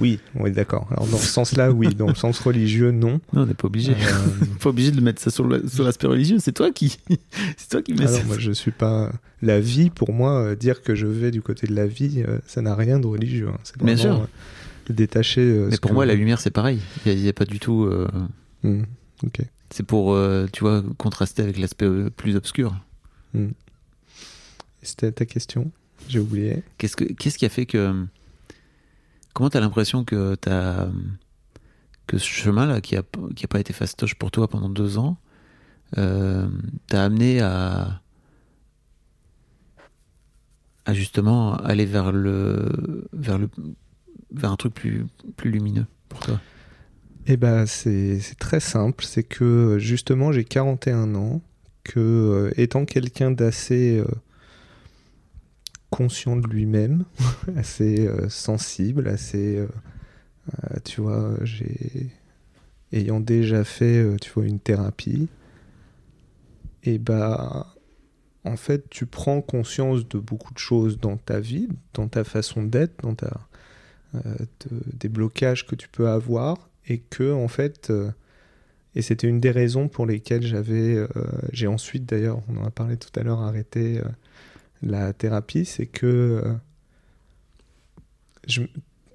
[0.00, 0.88] Oui, oui, d'accord.
[0.90, 1.94] Alors dans ce sens-là, oui.
[1.94, 3.20] Dans le sens religieux, non.
[3.32, 3.92] Non, on n'est pas obligé.
[3.92, 4.44] Euh...
[4.60, 6.38] pas obligé de mettre ça sur l'aspect religieux.
[6.40, 6.98] C'est toi qui,
[7.56, 9.12] c'est toi qui mets Alors, moi, je suis pas.
[9.42, 12.38] La vie, pour moi, euh, dire que je vais du côté de la vie, euh,
[12.46, 13.48] ça n'a rien de religieux.
[13.48, 13.58] Hein.
[13.62, 14.26] C'est Bien sûr.
[14.88, 15.42] détaché.
[15.70, 16.80] Mais pour moi, la lumière, c'est pareil.
[17.06, 17.90] Il n'y a, pas du tout.
[18.62, 18.82] Mmh,
[19.24, 19.40] ok.
[19.70, 20.18] C'est pour,
[20.52, 22.74] tu vois, contraster avec l'aspect plus obscur.
[23.34, 23.50] Hmm.
[24.82, 25.70] C'était ta question?
[26.08, 26.62] J'ai oublié.
[26.78, 28.04] Qu'est-ce, que, qu'est-ce qui a fait que.
[29.32, 30.36] Comment tu as l'impression que,
[32.06, 33.02] que ce chemin-là, qui n'a
[33.34, 35.16] qui a pas été fastoche pour toi pendant deux ans,
[35.98, 36.48] euh,
[36.86, 38.00] t'a amené à,
[40.92, 43.48] justement aller vers le, vers le,
[44.32, 46.40] vers un truc plus, plus lumineux pour toi?
[47.26, 49.04] Eh ben, c'est, c'est très simple.
[49.04, 51.42] C'est que justement, j'ai 41 ans
[51.84, 54.06] que euh, étant quelqu'un d'assez euh,
[55.90, 57.04] conscient de lui-même,
[57.56, 59.64] assez euh, sensible, assez
[60.84, 62.10] tu vois, j'ai
[62.92, 65.28] ayant déjà fait tu vois une thérapie
[66.82, 67.68] et bah
[68.44, 72.64] en fait, tu prends conscience de beaucoup de choses dans ta vie, dans ta façon
[72.64, 73.46] d'être, dans ta,
[74.94, 77.92] des blocages que tu peux avoir, et que en fait,
[78.94, 81.06] et c'était une des raisons pour lesquelles j'avais, euh,
[81.52, 84.08] j'ai ensuite d'ailleurs, on en a parlé tout à l'heure, arrêté euh,
[84.82, 86.54] la thérapie, c'est que euh,
[88.46, 88.62] je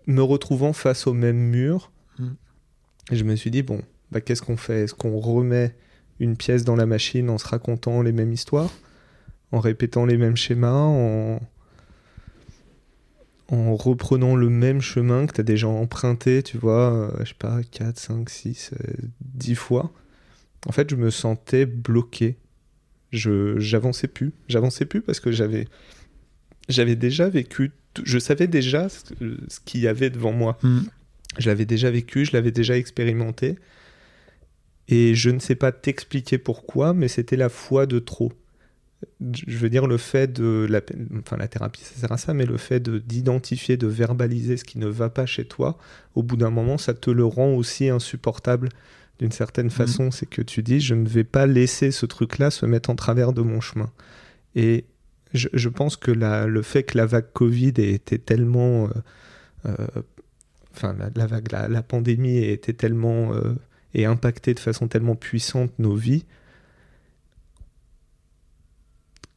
[0.07, 2.29] me retrouvant face au même mur, mm.
[3.11, 4.83] je me suis dit bon, bah, qu'est-ce qu'on fait?
[4.83, 5.75] Est-ce qu'on remet
[6.19, 8.71] une pièce dans la machine en se racontant les mêmes histoires,
[9.51, 11.39] en répétant les mêmes schémas, en
[13.49, 17.35] en reprenant le même chemin que tu as déjà emprunté, tu vois, euh, je sais
[17.37, 18.71] pas, 4, 5, 6,
[19.21, 19.91] 10 fois,
[20.67, 22.37] en fait, je me sentais bloqué.
[23.15, 25.67] Je j'avançais plus, j'avançais plus parce que j'avais
[26.67, 27.71] j'avais déjà vécu,
[28.03, 29.03] je savais déjà ce,
[29.65, 30.57] qu'il y avait devant moi.
[30.63, 30.81] Hmm.
[31.37, 33.55] Je l'avais déjà vécu, je l'avais déjà expérimenté.
[34.87, 38.31] Et je ne sais pas t'expliquer pourquoi, mais c'était la foi de trop.
[39.19, 40.67] je veux dire, le fait de.
[40.69, 40.81] La,
[41.19, 44.77] enfin, la thérapie, ça sert à ça, mais le fait d'identifier, de, verbaliser ce qui
[44.77, 45.77] ne va pas chez toi,
[46.13, 48.69] au bout d'un moment, ça te le rend aussi insupportable
[49.19, 49.71] d'une certaine mhm.
[49.71, 50.11] façon.
[50.11, 53.33] C'est que tu dis, je ne vais pas laisser ce truc-là se mettre en travers
[53.33, 53.91] de mon chemin.
[54.55, 54.85] Et
[55.33, 58.85] je, pense que la, le fait que la vague Covid ait été tellement.
[58.85, 58.89] Euh,
[59.65, 60.01] euh,
[60.73, 63.33] enfin, la, vague, la, pandémie ait été tellement.
[63.33, 63.55] Euh,
[63.97, 66.25] et impacté de façon tellement puissante nos vies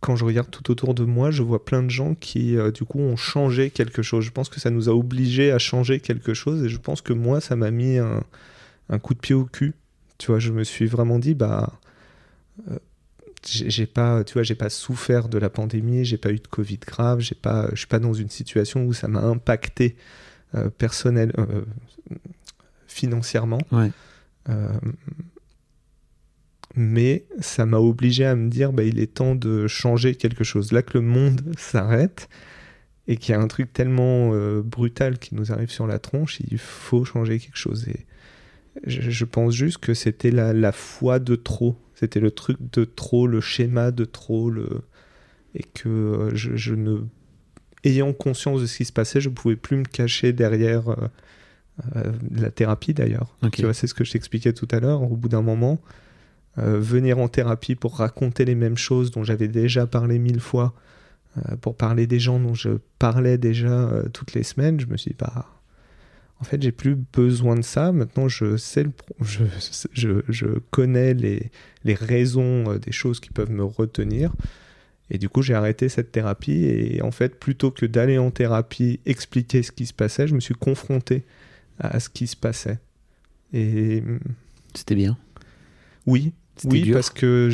[0.01, 2.85] quand je regarde tout autour de moi, je vois plein de gens qui, euh, du
[2.85, 4.25] coup, ont changé quelque chose.
[4.25, 7.13] Je pense que ça nous a obligés à changer quelque chose et je pense que
[7.13, 8.23] moi, ça m'a mis un,
[8.97, 9.75] coup de pied au cul.
[10.17, 11.79] Tu vois, je me suis vraiment dit, bah,
[12.71, 12.79] euh,
[13.45, 16.79] j'ai pas, tu vois, j'ai pas souffert de la pandémie, j'ai pas eu de Covid
[16.79, 19.97] grave, j'ai pas, je suis pas dans une situation où ça m'a impacté
[20.55, 21.33] euh, personnel,
[22.87, 23.61] financièrement.
[23.71, 23.91] Ouais
[26.79, 30.73] mais ça m'a obligé à me dire bah, il est temps de changer quelque chose.
[30.73, 32.29] Là que le monde s'arrête
[33.09, 36.41] et qu'il y a un truc tellement euh, brutal qui nous arrive sur la tronche,
[36.41, 37.89] il faut changer quelque chose.
[37.89, 38.07] Et
[38.85, 43.27] je, pense juste que c'était la, la, foi de trop, c'était le truc de trop,
[43.27, 44.83] le schéma de trop, le...
[45.55, 47.01] et que euh, je, ne.
[47.85, 52.13] Ayant conscience de ce qui se passait, je ne pouvais plus me cacher derrière euh,
[52.35, 53.37] la thérapie d'ailleurs.
[53.53, 55.03] Tu vois, c'est ce que je t'expliquais tout à l'heure.
[55.03, 55.81] Au bout d'un moment,
[56.59, 60.75] euh, venir en thérapie pour raconter les mêmes choses dont j'avais déjà parlé mille fois,
[61.37, 64.97] euh, pour parler des gens dont je parlais déjà euh, toutes les semaines, je me
[64.97, 65.47] suis dit, bah,
[66.41, 67.93] en fait, j'ai plus besoin de ça.
[67.93, 69.45] Maintenant, je sais, le je,
[69.93, 71.51] je, je, connais les,
[71.85, 74.33] les raisons des choses qui peuvent me retenir.
[75.11, 76.65] Et du coup, j'ai arrêté cette thérapie.
[76.65, 80.41] Et en fait, plutôt que d'aller en thérapie, expliquer ce qui se passait, je me
[80.41, 81.25] suis confronté
[81.79, 82.79] à ce qui se passait.
[83.53, 84.03] Et
[84.75, 85.17] c'était bien.
[86.07, 86.33] Oui,
[86.65, 87.51] oui, parce que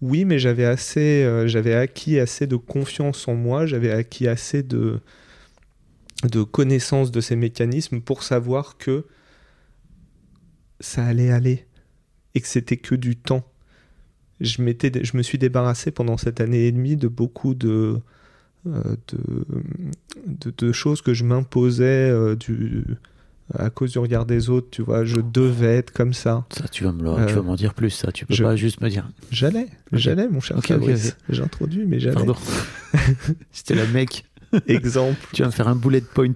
[0.00, 4.62] oui, mais j'avais assez, euh, j'avais acquis assez de confiance en moi, j'avais acquis assez
[4.62, 5.00] de
[6.28, 9.06] de connaissance de ces mécanismes pour savoir que
[10.80, 11.66] ça allait aller
[12.34, 13.46] et que c'était que du temps.
[14.40, 18.00] Je, m'étais, je me suis débarrassé pendant cette année et demie de beaucoup de,
[18.66, 18.96] euh,
[20.26, 22.84] de, de, choses que je m'imposais euh, du,
[23.54, 26.46] à cause du regard des autres, tu vois, je devais être comme ça.
[26.50, 28.10] Ça, tu vas euh, m'en dire plus, ça.
[28.12, 29.08] Tu peux pas juste me dire.
[29.30, 31.16] J'allais, j'allais, mon cher Fabrice.
[31.28, 32.14] J'introduis, mais j'allais.
[32.14, 32.36] Pardon.
[33.52, 34.24] C'était le mec.
[34.66, 35.18] Exemple.
[35.32, 36.34] tu vas me faire un bullet point.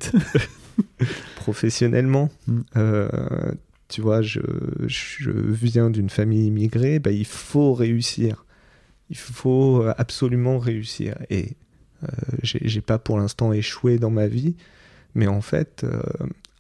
[1.37, 2.61] Professionnellement, hmm.
[2.77, 3.09] euh,
[3.89, 4.41] tu vois, je,
[4.87, 8.45] je viens d'une famille immigrée, bah, il faut réussir.
[9.11, 11.17] Il faut absolument réussir.
[11.31, 11.57] Et
[12.03, 12.07] euh,
[12.43, 14.57] j'ai pas pour l'instant échoué dans ma vie,
[15.15, 16.01] mais en fait, euh,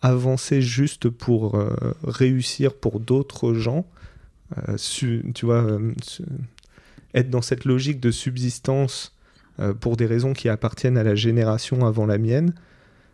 [0.03, 3.87] avancer juste pour euh, réussir pour d'autres gens,
[4.89, 5.81] tu vois,
[7.15, 9.16] être dans cette logique de subsistance
[9.81, 12.53] pour des raisons qui appartiennent à la génération avant la mienne,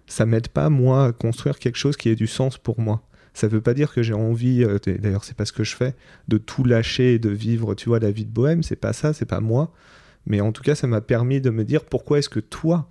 [0.07, 3.03] ça m'aide pas moi à construire quelque chose qui ait du sens pour moi.
[3.35, 5.95] Ça veut pas dire que j'ai envie, d'ailleurs c'est pas ce que je fais,
[6.29, 9.13] de tout lâcher et de vivre, tu vois, la vie de bohème, c'est pas ça,
[9.13, 9.73] c'est pas moi.
[10.27, 12.89] Mais en tout cas, ça m'a permis de me dire pourquoi est-ce que toi,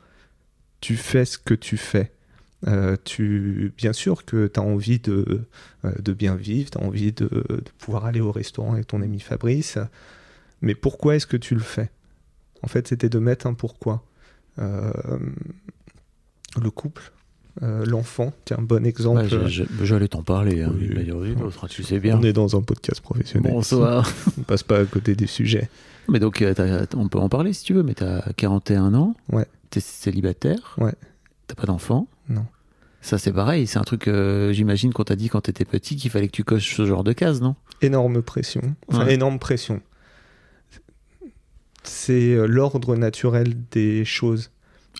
[0.81, 2.11] tu fais ce que tu fais?
[2.67, 5.41] Euh, tu, bien sûr que tu as envie de,
[5.85, 7.27] euh, de bien vivre, tu as envie de,
[7.79, 9.79] pouvoir aller au restaurant avec ton ami Fabrice,
[10.61, 11.89] mais pourquoi est-ce que tu le fais?
[12.63, 14.03] En fait, c'était de mettre un pourquoi.
[14.59, 14.91] Euh,
[16.61, 17.11] le couple,
[17.61, 19.25] l'enfant, tiens, un bon exemple.
[19.81, 20.73] J'allais t'en parler, hein,
[21.69, 22.19] tu sais bien.
[22.19, 23.53] On est dans un podcast professionnel.
[23.53, 24.11] Bonsoir.
[24.39, 25.69] on passe pas à côté des sujets.
[26.09, 26.43] Mais donc,
[26.95, 29.15] on peut en parler si tu veux, mais tu as 41 ans.
[29.31, 29.45] Ouais.
[29.69, 30.75] Tu es célibataire.
[30.77, 30.93] Ouais.
[31.47, 32.45] T'as pas d'enfant Non.
[33.01, 33.67] Ça, c'est pareil.
[33.67, 36.43] C'est un truc, euh, j'imagine, qu'on t'a dit quand t'étais petit qu'il fallait que tu
[36.43, 37.55] coches ce genre de case, non?
[37.81, 38.61] Énorme pression.
[38.87, 39.81] Enfin, énorme pression.
[41.83, 44.51] C'est euh, l'ordre naturel des choses.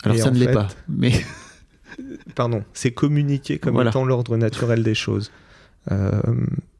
[0.04, 1.12] Alors, ça ne l'est pas, mais.
[2.34, 5.30] Pardon, c'est communiqué comme étant l'ordre naturel des choses.
[5.90, 6.22] Euh,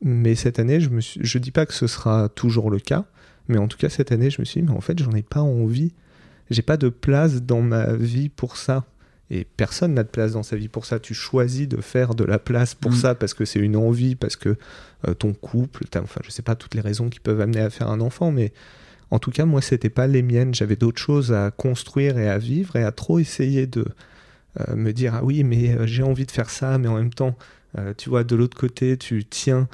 [0.00, 3.04] mais cette année, je je dis pas que ce sera toujours le cas,
[3.48, 5.22] mais en tout cas cette année, je me suis dit, mais en fait, j'en ai
[5.22, 5.92] pas envie.
[6.50, 8.84] J'ai pas de place dans ma vie pour ça.
[9.30, 10.98] Et personne n'a de place dans sa vie pour ça.
[10.98, 12.96] Tu choisis de faire de la place pour mm.
[12.96, 14.56] ça parce que c'est une envie, parce que
[15.08, 17.88] euh, ton couple, enfin, je sais pas toutes les raisons qui peuvent amener à faire
[17.88, 18.52] un enfant, mais
[19.12, 20.54] en tout cas, moi, c'était pas les miennes.
[20.54, 23.84] J'avais d'autres choses à construire et à vivre et à trop essayer de
[24.60, 27.14] euh, me dire ah oui, mais euh, j'ai envie de faire ça, mais en même
[27.14, 27.36] temps,
[27.96, 29.68] tu vois, de l'autre côté, tu tiens.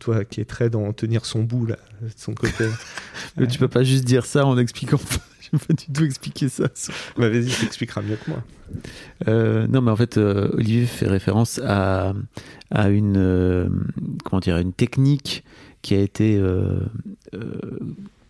[0.00, 2.64] Toi qui es très dans tenir son bout là, de son côté.
[3.36, 4.98] mais tu peux pas juste dire ça en expliquant
[5.46, 6.64] je peux pas du tout expliquer ça.
[7.16, 8.42] Bah vas-y, t'expliqueras mieux que moi.
[9.28, 12.14] Euh, non, mais en fait, euh, Olivier fait référence à,
[12.70, 13.68] à une, euh,
[14.24, 15.44] comment dire, une technique
[15.82, 16.42] qui a été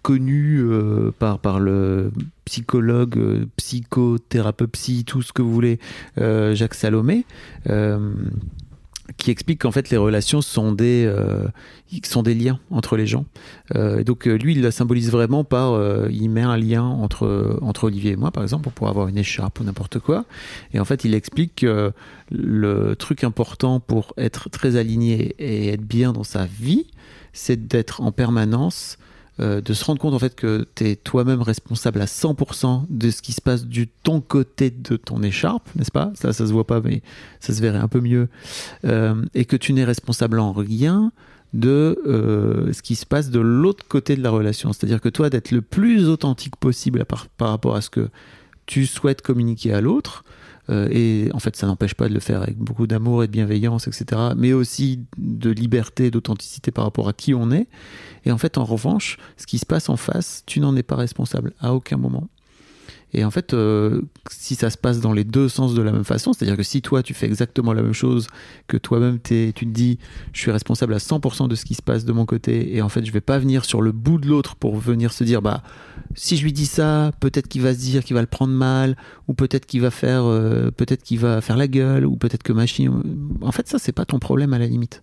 [0.06, 2.12] connu euh, par, par le
[2.44, 5.80] psychologue, euh, psychothérapeute, psy, tout ce que vous voulez,
[6.20, 7.26] euh, Jacques Salomé,
[7.68, 8.14] euh,
[9.16, 11.12] qui explique qu'en fait les relations sont des,
[12.04, 13.24] sont des liens entre les gens.
[13.74, 18.16] Donc lui, il la symbolise vraiment par, il met un lien entre, entre Olivier et
[18.16, 20.24] moi, par exemple, pour pouvoir avoir une écharpe ou n'importe quoi.
[20.74, 21.92] Et en fait, il explique que
[22.32, 26.88] le truc important pour être très aligné et être bien dans sa vie,
[27.32, 28.98] c'est d'être en permanence
[29.38, 33.10] euh, de se rendre compte en fait que tu es toi-même responsable à 100% de
[33.10, 36.10] ce qui se passe du ton côté de ton écharpe, n'est-ce pas?
[36.14, 37.02] Ça, ça se voit pas, mais
[37.40, 38.28] ça se verrait un peu mieux.
[38.84, 41.12] Euh, et que tu n'es responsable en rien
[41.52, 44.72] de euh, ce qui se passe de l'autre côté de la relation.
[44.72, 48.08] C'est-à-dire que toi, d'être le plus authentique possible par rapport à ce que
[48.66, 50.24] tu souhaites communiquer à l'autre,
[50.70, 53.32] euh, et en fait, ça n'empêche pas de le faire avec beaucoup d'amour et de
[53.32, 54.20] bienveillance, etc.
[54.36, 57.68] Mais aussi de liberté, d'authenticité par rapport à qui on est.
[58.24, 60.96] Et en fait, en revanche, ce qui se passe en face, tu n'en es pas
[60.96, 62.28] responsable à aucun moment.
[63.12, 66.04] Et en fait, euh, si ça se passe dans les deux sens de la même
[66.04, 68.26] façon, c'est-à-dire que si toi tu fais exactement la même chose,
[68.66, 69.98] que toi-même tu te dis
[70.32, 72.88] je suis responsable à 100% de ce qui se passe de mon côté, et en
[72.88, 75.62] fait je vais pas venir sur le bout de l'autre pour venir se dire bah
[76.14, 78.96] si je lui dis ça, peut-être qu'il va se dire qu'il va le prendre mal,
[79.28, 82.52] ou peut-être qu'il va faire, euh, peut-être qu'il va faire la gueule, ou peut-être que
[82.52, 83.02] machine.
[83.40, 85.02] En fait, ça c'est pas ton problème à la limite.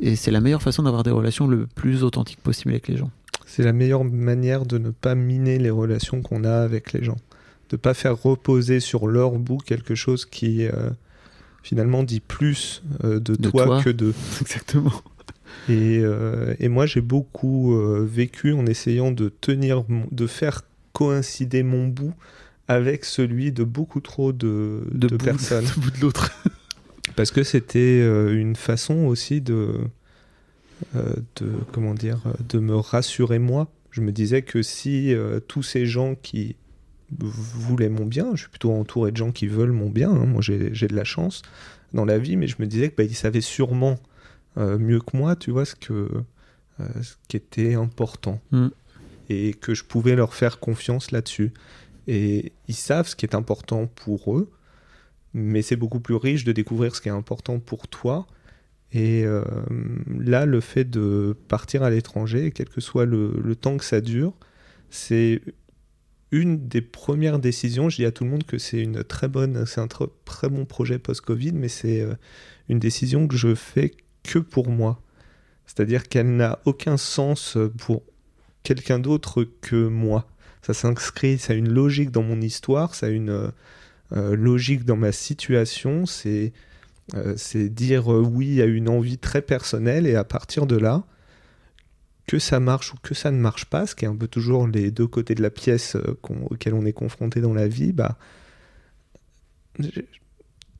[0.00, 3.10] Et c'est la meilleure façon d'avoir des relations le plus authentiques possible avec les gens.
[3.46, 7.16] C'est la meilleure manière de ne pas miner les relations qu'on a avec les gens.
[7.70, 10.90] De pas faire reposer sur leur bout quelque chose qui euh,
[11.62, 13.82] finalement dit plus euh, de, De toi, toi.
[13.82, 14.14] que d'eux.
[14.40, 14.92] Exactement.
[15.68, 21.62] Et, euh, et moi, j'ai beaucoup vécu en essayant de tenir, mon- de faire coïncider
[21.62, 22.14] mon bout
[22.68, 25.64] avec celui de beaucoup trop de, de bout- personnes.
[25.64, 26.30] de bout de l'autre.
[27.14, 28.00] Parce que c'était
[28.32, 29.72] une façon aussi de,
[30.94, 33.70] de, comment dire, euh, de me rassurer moi.
[33.90, 36.56] Je me disais que si euh, tous ces gens qui
[37.18, 40.42] voulaient mon bien, je suis plutôt entouré de gens qui veulent mon bien, hein, moi
[40.42, 41.42] j'ai j'ai de la chance
[41.94, 43.98] dans la vie, mais je me disais que bah, ils savaient sûrement
[44.58, 46.08] euh, mieux que moi, tu vois, ce, que,
[46.80, 48.40] euh, ce qui était important.
[48.52, 48.68] Mm.
[49.28, 51.52] Et que je pouvais leur faire confiance là-dessus.
[52.06, 54.50] Et ils savent ce qui est important pour eux,
[55.34, 58.26] mais c'est beaucoup plus riche de découvrir ce qui est important pour toi.
[58.96, 59.44] Et euh,
[60.08, 64.32] là, le fait de partir à l'étranger, quel que soit le, temps que ça dure,
[64.88, 65.42] c'est
[66.32, 67.90] une des premières décisions.
[67.90, 70.48] Je dis à tout le monde que c'est une très bonne, c'est un tr- très
[70.48, 72.14] bon projet post-Covid, mais c'est euh,
[72.70, 75.02] une décision que je fais que pour moi.
[75.66, 78.02] C'est-à-dire qu'elle n'a aucun sens pour
[78.62, 80.26] quelqu'un d'autre que moi.
[80.62, 83.52] Ça s'inscrit, ça a une logique dans mon histoire, ça a une
[84.12, 86.06] euh, logique dans ma situation.
[86.06, 86.54] C'est
[87.36, 91.04] c'est dire euh, oui à une envie très personnelle et à partir de là,
[92.26, 94.66] que ça marche ou que ça ne marche pas, ce qui est un peu toujours
[94.66, 96.18] les deux côtés de la pièce euh,
[96.50, 98.18] auxquels on est confronté dans la vie, bah,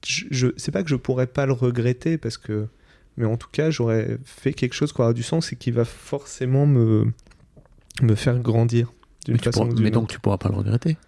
[0.05, 2.69] je, c'est pas que je pourrais pas le regretter parce que,
[3.17, 5.85] mais en tout cas, j'aurais fait quelque chose qui aura du sens et qui va
[5.85, 7.13] forcément me
[8.03, 8.93] me faire grandir
[9.25, 10.13] d'une façon pourras- ou d'une mais donc autre.
[10.15, 10.99] tu pourras pas le regretter.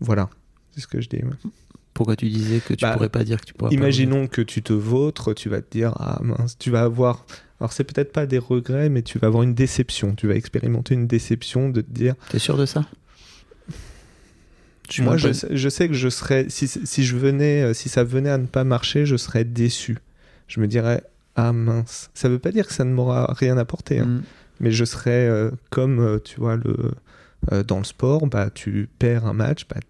[0.00, 0.30] Voilà,
[0.72, 1.16] c'est ce que je dis.
[1.16, 1.50] ouais.
[1.96, 4.42] Pourquoi tu disais que tu Bah, pourrais pas dire que tu pas le Imaginons que
[4.42, 7.24] tu te vautres, tu vas te dire ah mince, tu vas avoir
[7.58, 10.92] alors c'est peut-être pas des regrets mais tu vas avoir une déception, tu vas expérimenter
[10.94, 12.84] une déception de te dire T'es sûr de ça?
[14.88, 18.04] Suis moi je, je sais que je serais si, si je venais euh, si ça
[18.04, 19.98] venait à ne pas marcher, je serais déçu.
[20.46, 21.02] Je me dirais
[21.34, 24.22] ah mince, ça veut pas dire que ça ne m'aura rien apporté hein, Mm.
[24.60, 26.92] mais je serais euh, comme euh, tu vois le
[27.52, 29.80] euh, dans le sport, bah tu perds un match, bah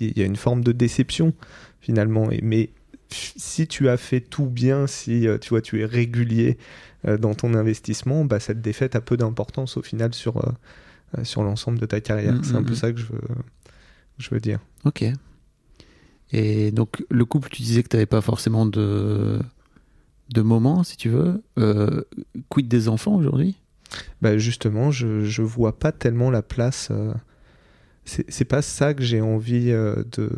[0.00, 1.34] il y a une forme de déception
[1.80, 2.30] finalement.
[2.30, 2.70] Et, mais
[3.10, 6.58] si tu as fait tout bien, si euh, tu vois tu es régulier
[7.06, 11.42] euh, dans ton investissement, bah cette défaite a peu d'importance au final sur euh, sur
[11.42, 12.34] l'ensemble de ta carrière.
[12.34, 12.76] Mm, C'est un mm, peu mm.
[12.76, 13.20] ça que je veux
[14.18, 14.58] je veux dire.
[14.84, 15.04] Ok.
[16.32, 19.38] Et donc le couple, tu disais que tu n'avais pas forcément de
[20.30, 21.42] de moment, si tu veux.
[21.58, 22.02] Euh,
[22.48, 23.56] quid des enfants aujourd'hui?
[24.22, 26.88] Bah justement, je je vois pas tellement la place.
[26.90, 27.12] euh,
[28.04, 30.30] c'est pas ça que j'ai envie euh, de.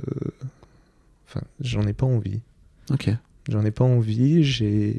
[1.28, 2.40] Enfin, j'en ai pas envie.
[2.90, 3.10] Ok.
[3.48, 4.96] J'en ai pas envie, j'ai.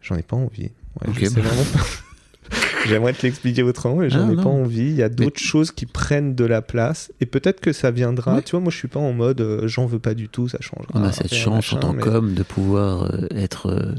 [0.00, 0.70] J'en ai pas envie.
[1.00, 1.48] Ouais, Ok, je sais bah.
[1.72, 1.80] pas.
[2.88, 4.42] J'aimerais te l'expliquer autrement, mais j'en Ah, ai non.
[4.42, 4.88] pas envie.
[4.88, 7.12] Il y a d'autres choses qui prennent de la place.
[7.20, 8.40] Et peut-être que ça viendra.
[8.42, 10.58] Tu vois, moi, je suis pas en mode euh, j'en veux pas du tout, ça
[10.60, 10.88] changera.
[10.94, 13.94] On a cette chance en machin, tant mais- qu'homme de pouvoir euh, être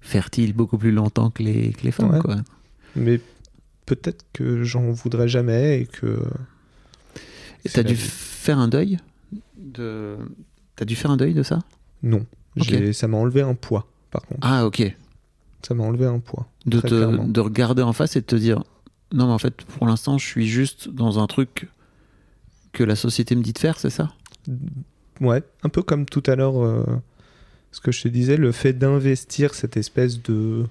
[0.00, 2.10] fertile beaucoup plus longtemps que les, que les femmes.
[2.10, 2.18] Ouais.
[2.20, 2.36] Quoi.
[2.96, 3.20] Mais
[3.86, 6.22] peut-être que j'en voudrais jamais et que.
[7.64, 8.00] Et t'as dû vie.
[8.00, 8.98] faire un deuil
[9.56, 10.18] de...
[10.76, 11.60] T'as dû faire un deuil de ça?
[12.02, 12.26] Non.
[12.92, 14.40] Ça m'a enlevé un poids, par contre.
[14.42, 14.94] Ah ok.
[15.66, 16.46] Ça m'a enlevé un poids.
[16.66, 18.62] De, te, de regarder en face et de te dire
[19.14, 21.68] non, mais en fait, pour l'instant, je suis juste dans un truc
[22.72, 24.12] que la société me dit de faire, c'est ça?
[25.20, 26.84] Ouais, un peu comme tout à l'heure, euh,
[27.70, 30.66] ce que je te disais, le fait d'investir cette espèce de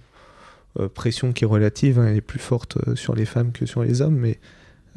[0.93, 3.84] pression qui est relative, hein, elle est plus forte euh, sur les femmes que sur
[3.84, 4.39] les hommes, mais.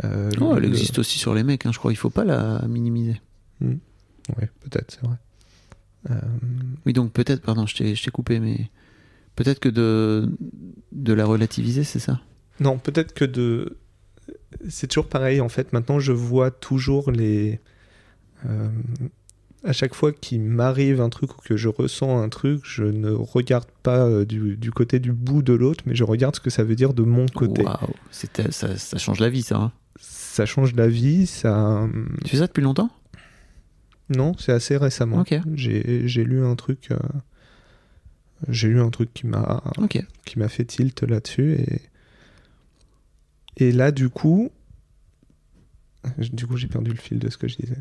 [0.04, 1.92] euh, Non, elle le- existe aussi sur les mecs, hein, je crois.
[1.92, 3.20] Il faut pas la minimiser.
[3.60, 5.16] Ouais, peut-être, c'est vrai.
[6.10, 6.20] Euh,
[6.84, 8.70] Oui, donc peut-être, pardon, je t'ai je t'ai coupé, mais
[9.36, 10.30] peut-être que de,
[10.92, 12.20] de la relativiser, c'est ça?
[12.60, 13.76] Non, peut-être que de.
[14.68, 15.72] C'est toujours pareil, en fait.
[15.72, 17.60] Maintenant, je vois toujours les.
[18.46, 18.68] euh,
[19.64, 23.10] À chaque fois qu'il m'arrive un truc ou que je ressens un truc, je ne
[23.10, 26.50] regarde pas euh, du, du côté du bout de l'autre, mais je regarde ce que
[26.50, 27.62] ça veut dire de mon côté.
[27.64, 27.76] Waouh,
[28.12, 29.56] c'était- ça, ça change la vie, ça.
[29.56, 29.72] hein.
[29.98, 31.88] Ça change la vie, ça.
[32.24, 32.90] Tu fais ça depuis longtemps?
[34.08, 35.20] Non, c'est assez récemment.
[35.20, 35.34] Ok.
[35.54, 36.88] J'ai j'ai lu un truc.
[36.92, 36.98] euh,
[38.48, 39.98] J'ai lu un truc qui m'a Ok.
[40.26, 41.80] qui m'a fait tilt là-dessus et
[43.56, 44.50] et là du coup
[46.18, 47.78] du coup j'ai perdu le fil de ce que je disais.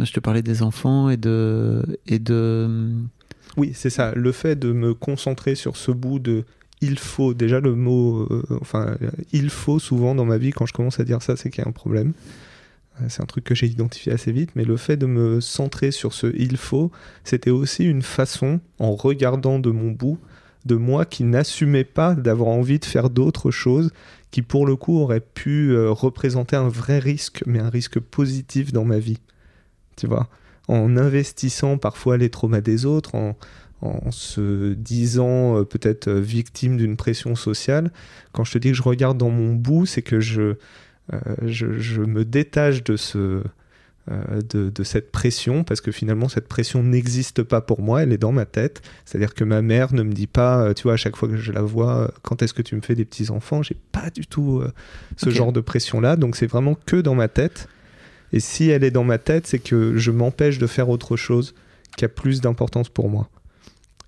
[0.00, 1.82] Je te parlais des enfants et de.
[3.56, 6.44] Oui, c'est ça, le fait de me concentrer sur ce bout de
[6.80, 8.96] il faut déjà le mot euh, enfin
[9.32, 11.64] il faut souvent dans ma vie quand je commence à dire ça c'est qu'il y
[11.64, 12.12] a un problème.
[13.00, 15.90] Euh, C'est un truc que j'ai identifié assez vite, mais le fait de me centrer
[15.90, 16.90] sur ce il faut,
[17.24, 20.18] c'était aussi une façon, en regardant de mon bout,
[20.64, 23.90] de moi qui n'assumais pas d'avoir envie de faire d'autres choses
[24.30, 28.72] qui pour le coup auraient pu euh, représenter un vrai risque, mais un risque positif
[28.72, 29.18] dans ma vie.
[29.96, 30.28] Tu vois
[30.68, 33.36] En investissant parfois les traumas des autres, en,
[33.82, 37.90] en se disant euh, peut-être euh, victime d'une pression sociale.
[38.32, 40.54] Quand je te dis que je regarde dans mon bout, c'est que je,
[41.12, 43.42] euh, je, je me détache de ce,
[44.10, 48.12] euh, de, de cette pression, parce que finalement cette pression n'existe pas pour moi, elle
[48.12, 48.82] est dans ma tête.
[49.04, 51.50] C'est-à-dire que ma mère ne me dit pas, tu vois, à chaque fois que je
[51.52, 54.62] la vois, quand est-ce que tu me fais des petits-enfants, j'ai pas du tout
[55.16, 57.68] ce genre de pression-là, donc c'est vraiment que dans ma tête.
[58.32, 61.54] Et si elle est dans ma tête, c'est que je m'empêche de faire autre chose
[61.96, 63.28] qui a plus d'importance pour moi.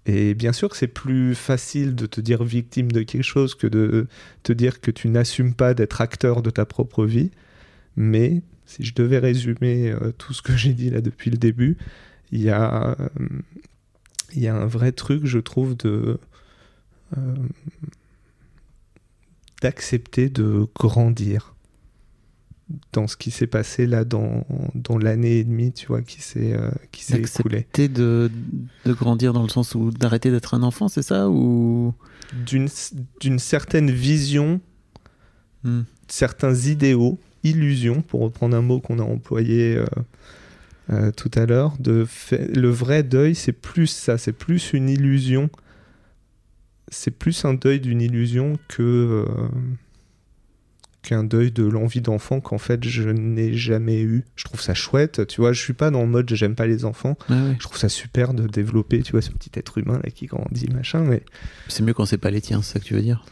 [0.07, 4.07] Et bien sûr c'est plus facile de te dire victime de quelque chose que de
[4.43, 7.31] te dire que tu n'assumes pas d'être acteur de ta propre vie.
[7.97, 11.77] Mais si je devais résumer euh, tout ce que j'ai dit là depuis le début,
[12.33, 16.17] il y a, euh, un vrai truc, je trouve, euh,
[19.63, 21.54] d'accepter de grandir
[22.93, 26.55] dans ce qui s'est passé là dans, dans l'année et demie, tu vois, qui s'est
[26.55, 27.57] euh, qui s'est écoulée.
[27.59, 28.31] D'accepter de,
[28.87, 31.93] de grandir dans le sens où d'arrêter d'être un enfant, c'est ça Ou?
[32.47, 32.69] D'une
[33.21, 34.61] d'une certaine vision
[35.63, 35.83] Hmm.
[36.09, 39.87] certains idéaux, illusions, pour reprendre un mot qu'on a employé euh,
[40.91, 41.73] euh, tout à l'heure.
[41.81, 45.49] De fait- le vrai deuil, c'est plus ça, c'est plus une illusion.
[46.89, 49.49] C'est plus un deuil d'une illusion que euh,
[51.05, 54.25] qu'un deuil de l'envie d'enfant qu'en fait je n'ai jamais eu.
[54.37, 55.53] Je trouve ça chouette, tu vois.
[55.53, 57.17] Je suis pas dans le mode j'aime pas les enfants.
[57.31, 57.55] Ouais.
[57.59, 60.69] Je trouve ça super de développer, tu vois, ce petit être humain là qui grandit,
[60.73, 61.01] machin.
[61.01, 61.23] Mais
[61.69, 63.25] C'est mieux quand c'est pas les tiens, c'est ça que tu veux dire?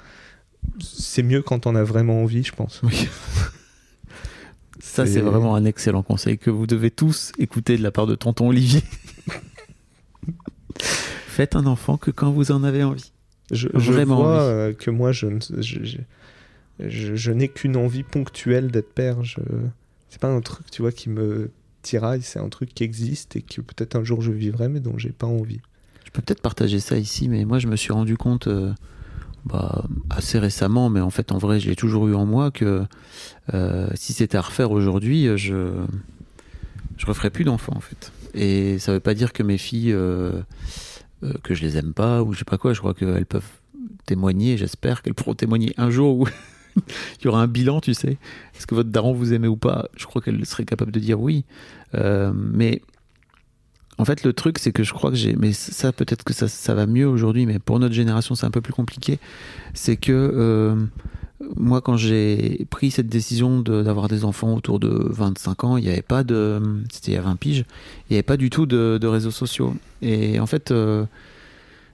[0.81, 2.81] C'est mieux quand on a vraiment envie, je pense.
[2.85, 3.09] Oui.
[4.81, 8.15] Ça, C'est- vraiment un excellent conseil que vous devez tous écouter de la part de
[8.15, 8.83] tonton Olivier.
[10.79, 13.13] Faites un enfant que quand vous en avez envie.
[13.51, 14.45] Je, je Vraiment vois envie.
[14.45, 15.99] euh, que moi, je, ne- je, je,
[16.81, 19.23] je- n'ai qu'une envie ponctuelle d'être père.
[19.25, 19.41] Je,
[20.09, 21.51] c'est pas un truc, tu vois, qui me
[21.83, 22.23] tiraille.
[22.23, 25.11] C'est un truc qui existe et que peut-être un jour je vivrai, mais dont j'ai
[25.13, 25.61] pas envie.
[26.05, 28.73] Je peux peut-être partager ça ici, mais moi, je me suis rendu compte euh,
[29.47, 32.85] bah, assez récemment, mais en fait, en vrai, je l'ai toujours eu en moi que
[33.55, 35.73] euh, si c'était à refaire aujourd'hui, je
[36.99, 38.13] je referais plus d'enfants en fait.
[38.35, 40.33] Et ça veut pas dire que mes filles euh,
[41.43, 42.73] que je les aime pas ou je sais pas quoi.
[42.75, 43.49] Je crois qu'elles peuvent
[44.07, 44.57] témoigner.
[44.57, 46.27] J'espère qu'elles pourront témoigner un jour où
[47.21, 48.17] il y aura un bilan, tu sais.
[48.57, 49.89] Est-ce que votre daron vous aimait ou pas?
[49.97, 51.45] Je crois qu'elle serait capable de dire oui.
[51.95, 52.83] Euh, mais
[53.99, 55.37] en fait, le truc, c'est que je crois que j'ai.
[55.37, 58.51] Mais ça, peut-être que ça, ça va mieux aujourd'hui, mais pour notre génération, c'est un
[58.51, 59.19] peu plus compliqué.
[59.75, 60.77] C'est que euh,
[61.57, 65.91] moi, quand j'ai pris cette décision d'avoir des enfants autour de 25 ans, il n'y
[65.91, 66.61] avait pas de.
[66.91, 67.65] C'était il y a 20 piges,
[68.09, 69.75] il n'y avait pas du tout de, réseaux sociaux.
[70.01, 71.05] Et en fait, euh,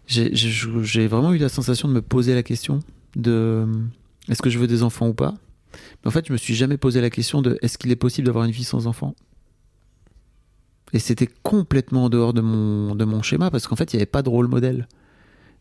[0.07, 2.81] j'ai vraiment eu la sensation de me poser la question
[3.17, 3.67] de
[4.29, 5.35] est-ce que je veux des enfants ou pas?
[5.73, 8.27] Mais en fait, je me suis jamais posé la question de est-ce qu'il est possible
[8.27, 9.15] d'avoir une vie sans enfants?
[10.93, 14.01] Et c'était complètement en dehors de mon, de mon schéma parce qu'en fait, il n'y
[14.01, 14.89] avait pas de rôle modèle.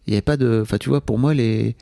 [0.06, 0.62] Il n'y avait pas de.
[0.62, 1.76] Enfin, tu vois, pour moi, les,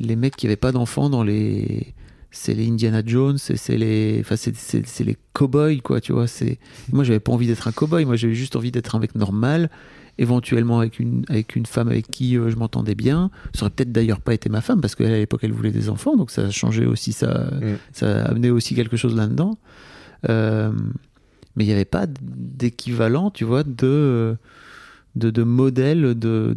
[0.00, 1.94] les mecs qui n'avaient pas d'enfants dans les
[2.30, 6.26] c'est les Indiana Jones, c'est les, enfin c'est, les cowboys quoi, tu vois.
[6.26, 6.58] C'est
[6.92, 9.70] moi j'avais pas envie d'être un cowboy, moi j'avais juste envie d'être un mec normal,
[10.18, 13.30] éventuellement avec une avec une femme avec qui euh, je m'entendais bien.
[13.54, 16.16] Ça aurait peut-être d'ailleurs pas été ma femme parce qu'à l'époque elle voulait des enfants,
[16.16, 17.74] donc ça a changé aussi ça, Mm.
[17.92, 19.58] ça a amené aussi quelque chose là-dedans.
[20.28, 20.72] Euh,
[21.56, 24.36] mais il n'y avait pas d'équivalent, tu vois, de
[25.14, 26.54] de, de modèle de, de,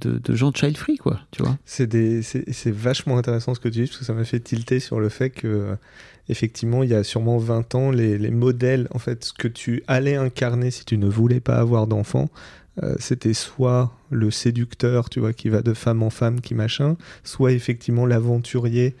[0.00, 1.56] de, de gens child free quoi, tu vois.
[1.64, 4.40] C'est des- c'est c'est vachement intéressant ce que tu dis, parce que ça m'a fait
[4.40, 5.76] tilter sur le fait que,
[6.28, 9.84] effectivement, il y a sûrement 20 ans, les, les modèles, en fait, ce que tu
[9.86, 12.30] allais incarner si tu ne voulais pas avoir d'enfant,
[12.82, 16.96] euh, c'était soit le séducteur, tu vois, qui va de femme en femme, qui machin,
[17.24, 18.94] soit effectivement l'aventurier.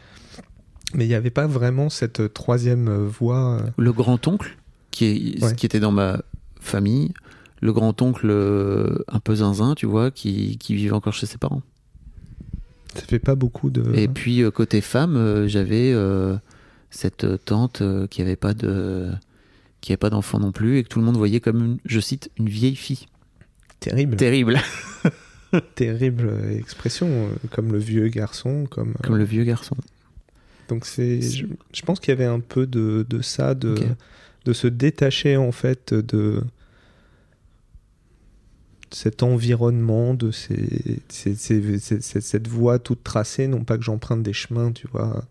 [0.94, 3.60] Mais il n'y avait pas vraiment cette troisième voie.
[3.60, 4.56] euh, Le grand-oncle,
[4.90, 5.54] qui, est, Ouais.
[5.54, 6.20] qui était dans ma
[6.60, 7.12] famille,
[7.60, 11.62] le grand-oncle euh, un peu zinzin, tu vois, qui, qui vivait encore chez ses parents.
[12.94, 13.94] Ça fait pas beaucoup de.
[13.94, 16.36] Et puis, euh, côté femme, euh, j'avais euh,
[16.90, 19.10] cette tante qui avait pas de
[19.80, 22.00] qui avait pas d'enfant non plus et que tout le monde voyait comme, une, je
[22.00, 23.06] cite, une vieille fille.
[23.80, 24.16] Terrible.
[24.16, 24.58] Terrible,
[25.74, 28.90] Terrible euh, expression, euh, comme le vieux garçon, comme.
[28.90, 29.76] euh, comme le vieux garçon.
[30.68, 33.74] Donc c'est, je, je pense qu'il y avait un peu de, de ça, de,
[34.44, 36.44] de se détacher en fait de
[38.92, 43.84] cet environnement, de ces, ces- ces- ces- ces- cette voie toute tracée, non pas que
[43.84, 45.24] j'emprunte des chemins, tu vois,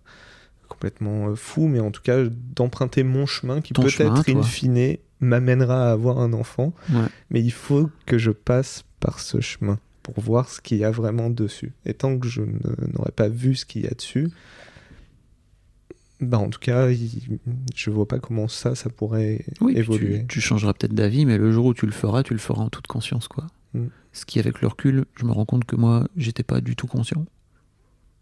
[0.69, 2.23] complètement euh, fous, mais en tout cas
[2.55, 7.07] d'emprunter mon chemin qui Ton chemin, peut-être in fine m'amènera à avoir un enfant, Ouais.
[7.29, 10.91] mais il faut que je passe par ce chemin pour voir ce qu'il y a
[10.91, 11.73] vraiment dessus.
[11.85, 12.57] Et tant que je ne-
[12.93, 14.29] n'aurai pas vu ce qu'il y a dessus,
[16.21, 17.39] bah en tout cas, il-
[17.75, 20.19] je vois pas comment ça, ça pourrait Oui, évoluer.
[20.21, 22.63] tu, tu changeras peut-être d'avis, mais le jour où tu le feras, tu le feras
[22.63, 23.47] en toute conscience, quoi.
[23.73, 23.85] Mm.
[24.11, 26.87] Ce qui, avec le recul, je me rends compte que moi, j'étais pas du tout
[26.87, 27.25] conscient.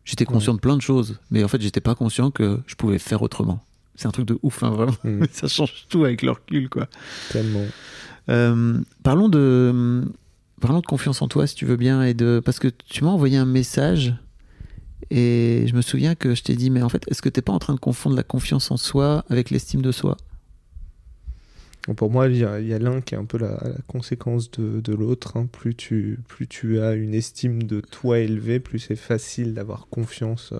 [0.04, 3.00] J'étais conscient de plein de choses, mais en fait, j'étais pas conscient que je pouvais
[3.00, 3.64] faire autrement.
[3.98, 4.96] C'est un truc de ouf, hein, vraiment.
[5.04, 5.26] Mm.
[5.32, 6.88] Ça change tout avec le recul, quoi.
[7.32, 7.66] Tellement.
[8.30, 10.06] Euh, parlons de
[10.62, 13.10] parlons de confiance en toi, si tu veux bien, et de parce que tu m'as
[13.10, 14.16] envoyé un message
[15.12, 17.54] et je me souviens que je t'ai dit, mais en fait, est-ce que t'es pas
[17.54, 20.18] en train de confondre la confiance en soi avec l'estime de soi?
[21.96, 24.82] Pour moi, il y a, a l'un qui est un peu la, la conséquence de,
[24.82, 25.38] de l'autre.
[25.38, 25.48] hein.
[25.50, 30.52] Plus, tu, plus tu as une estime de toi élevée, plus c'est facile d'avoir confiance.
[30.52, 30.60] euh,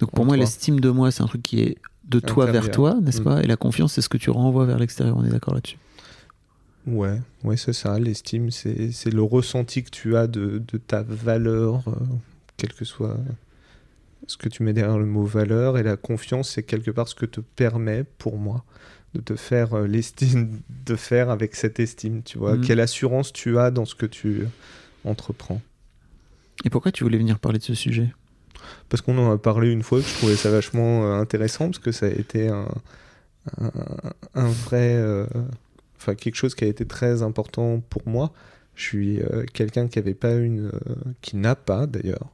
[0.00, 1.76] Donc pour moi, l'estime de moi, c'est un truc qui est
[2.08, 3.24] de toi vers toi, n'est-ce Mm.
[3.24, 5.16] pas Et la confiance, c'est ce que tu renvoies vers l'extérieur.
[5.16, 5.78] On est d'accord là-dessus.
[6.86, 7.98] Ouais, ouais c'est ça.
[7.98, 11.92] L'estime, c'est le ressenti que tu as de, de ta valeur, euh,
[12.56, 13.16] quel que soit
[14.28, 15.78] ce que tu mets derrière le mot valeur.
[15.78, 18.64] Et la confiance, c'est quelque part ce que te permet, pour moi,
[19.14, 22.22] de te faire euh, l'estime de faire avec cette estime.
[22.22, 22.60] Tu vois, Mhm.
[22.64, 24.44] quelle assurance tu as dans ce que tu
[25.04, 25.60] entreprends.
[26.64, 28.12] Et pourquoi tu voulais venir parler de ce sujet?
[28.88, 31.92] Parce qu'on en a parlé une fois, je trouvais ça vachement euh, intéressant, parce que
[31.92, 32.68] ça a été un,
[34.34, 34.94] vrai.
[34.94, 35.26] euh,
[35.98, 38.32] Enfin, quelque chose qui a été très important pour moi.
[38.74, 40.70] Je suis euh, quelqu'un qui avait pas une.
[41.22, 42.32] qui n'a pas d'ailleurs,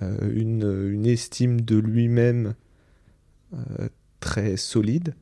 [0.00, 2.54] une, estime de lui-même
[4.20, 5.14] très solide.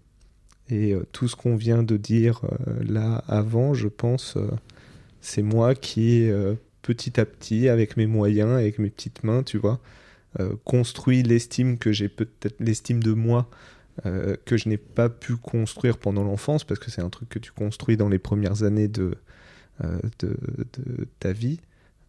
[0.71, 2.41] Et tout ce qu'on vient de dire
[2.81, 4.39] là avant, je pense,
[5.21, 6.31] c'est moi qui,
[6.85, 9.81] petit à petit, avec mes moyens, avec mes petites mains, tu vois,
[10.65, 13.49] construit l'estime que j'ai peut-être, l'estime de moi
[14.07, 17.39] euh, que je n'ai pas pu construire pendant l'enfance, parce que c'est un truc que
[17.39, 19.15] tu construis dans les premières années de,
[19.85, 20.37] euh, de,
[21.21, 21.61] ta vie.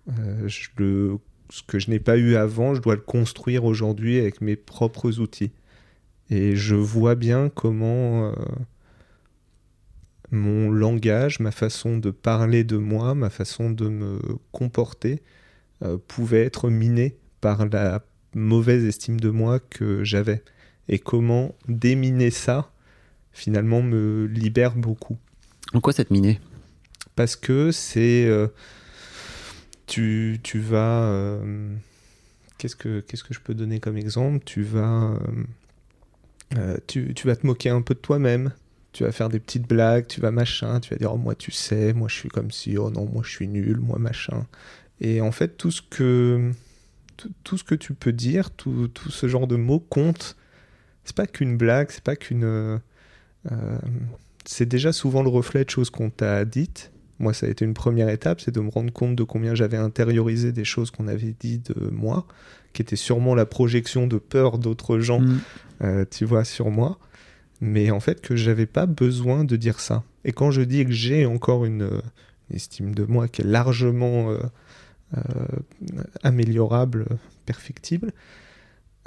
[0.09, 4.55] Euh, ce que je n'ai pas eu avant, je dois le construire aujourd'hui avec mes
[4.55, 5.51] propres outils.
[6.32, 8.34] Et je vois bien comment euh,
[10.32, 14.19] mon langage, ma façon de parler de moi, ma façon de me
[14.51, 15.21] comporter
[15.84, 18.03] euh, pouvait être miné par la
[18.36, 20.44] mauvaise estime de moi que j'avais.
[20.88, 22.72] Et comment déminer ça,
[23.32, 25.18] finalement, me libère beaucoup.
[25.74, 26.40] En quoi ça te minait
[27.16, 28.26] Parce que c'est...
[28.26, 28.48] euh,
[29.88, 31.06] tu, tu vas...
[31.06, 31.74] euh,
[32.58, 34.44] qu'est-ce, que, qu'est-ce que je peux donner comme exemple?
[34.46, 35.14] Tu vas...
[35.14, 35.44] euh,
[36.58, 38.52] euh, tu, tu vas te moquer un peu de toi-même.
[38.94, 41.52] Tu vas faire des petites blagues, tu vas machin, tu vas dire oh, moi tu
[41.52, 44.46] sais, moi je suis comme si, oh non, moi je suis nul, moi machin.
[45.02, 46.52] Et en fait, tout ce que,
[47.43, 50.36] tout, ce que tu peux dire, tout, tout ce genre de mots compte.
[51.03, 52.43] C'est pas qu'une blague, c'est pas qu'une.
[52.43, 52.78] euh,
[54.45, 56.91] c'est déjà souvent le reflet de choses qu'on t'a dites.
[57.20, 59.78] Moi, ça a été une première étape, c'est de me rendre compte de combien j'avais
[59.78, 62.28] intériorisé des choses qu'on avait dit de moi,
[62.74, 65.39] qui étaient sûrement la projection de peur d'autres gens Mm.
[65.84, 66.99] euh, tu vois, sur moi.
[67.61, 70.03] Mais en fait, que j'avais pas besoin de dire ça.
[70.26, 72.01] Et quand je dis que j'ai encore une, euh,
[72.49, 74.39] une estime de moi qui est largement euh,
[76.24, 77.05] améliorable,
[77.45, 78.11] perfectible,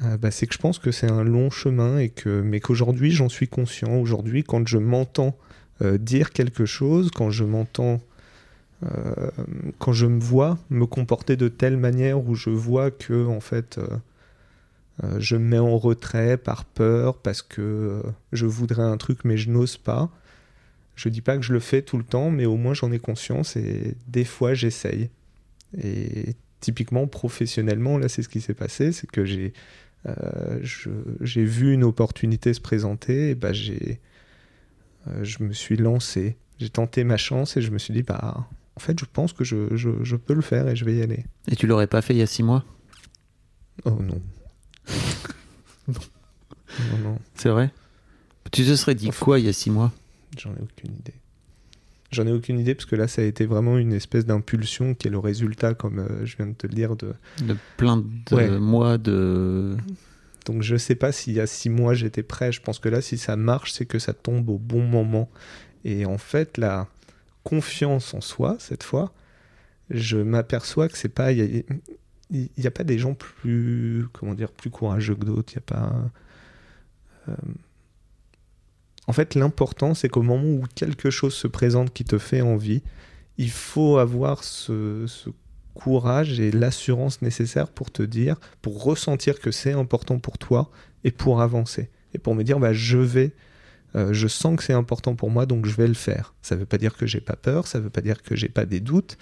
[0.05, 3.11] euh, bah, c'est que je pense que c'est un long chemin et que mais qu'aujourd'hui
[3.11, 3.97] j'en suis conscient.
[3.97, 5.37] Aujourd'hui, quand je m'entends
[5.83, 8.01] euh, dire quelque chose, quand je m'entends,
[8.85, 9.31] euh,
[9.79, 13.81] quand je me vois me comporter de telle manière où je vois que en fait
[15.19, 18.03] je me mets en retrait par peur parce que
[18.33, 20.11] je voudrais un truc mais je n'ose pas.
[20.97, 22.99] Je dis pas que je le fais tout le temps, mais au moins j'en ai
[22.99, 25.11] conscience et des fois j'essaye.
[25.77, 29.53] Et typiquement professionnellement, là c'est ce qui s'est passé, c'est que j'ai
[30.07, 30.61] euh,
[31.21, 34.01] j'ai vu une opportunité se présenter, et bah j'ai,
[35.09, 38.49] euh, je me suis lancé, j'ai tenté ma chance et je me suis dit bah
[38.77, 41.03] en fait je pense que je, je, je peux le faire et je vais y
[41.03, 41.25] aller.
[41.49, 42.65] Et tu l'aurais pas fait il y a six mois?
[43.85, 44.21] Oh non.
[45.89, 45.95] non.
[47.03, 47.71] Non, C'est vrai?
[48.53, 49.93] Tu te serais dit quoi il y a six mois?
[50.39, 51.15] J'en ai aucune idée.
[52.11, 55.09] J'en ai aucune idée parce que là, ça a été vraiment une espèce d'impulsion qui
[55.09, 58.57] est le résultat, comme euh, je viens de te le dire, de, de plein de
[58.59, 59.77] mois de.
[60.47, 62.51] Donc je sais pas s'il y a six mois j'étais prêt.
[62.51, 65.29] Je pense que là, si ça marche, c'est que ça tombe au bon moment.
[65.85, 66.89] Et en fait, la
[67.45, 69.13] confiance en soi, cette fois,
[69.91, 71.33] je m'aperçois que c'est pas.
[71.33, 71.65] Il
[72.31, 75.53] n'y a, pas des gens plus, comment dire, plus courageux que d'autres.
[75.53, 75.93] Il n'y a pas.
[77.29, 77.35] Euh,
[79.09, 82.83] en fait, l'important, c'est qu'au moment où quelque chose se présente qui te fait envie,
[83.39, 85.07] il faut avoir ce,
[85.73, 90.71] courage et l'assurance nécessaire pour te dire, pour ressentir que c'est important pour toi
[91.05, 91.89] et pour avancer.
[92.13, 93.33] Et pour me dire, bah, je vais,
[93.97, 96.35] euh, je sens que c'est important pour moi, donc je vais le faire.
[96.43, 98.37] Ça ne veut pas dire que j'ai pas peur, ça ne veut pas dire que
[98.37, 99.17] j'ai pas des doutes,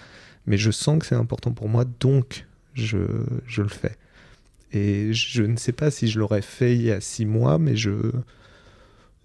[0.47, 2.97] mais je sens que c'est important pour moi, donc je,
[3.45, 3.95] je le fais.
[4.73, 7.77] Et je ne sais pas si je l'aurais fait il y a six mois, mais
[7.77, 8.11] je,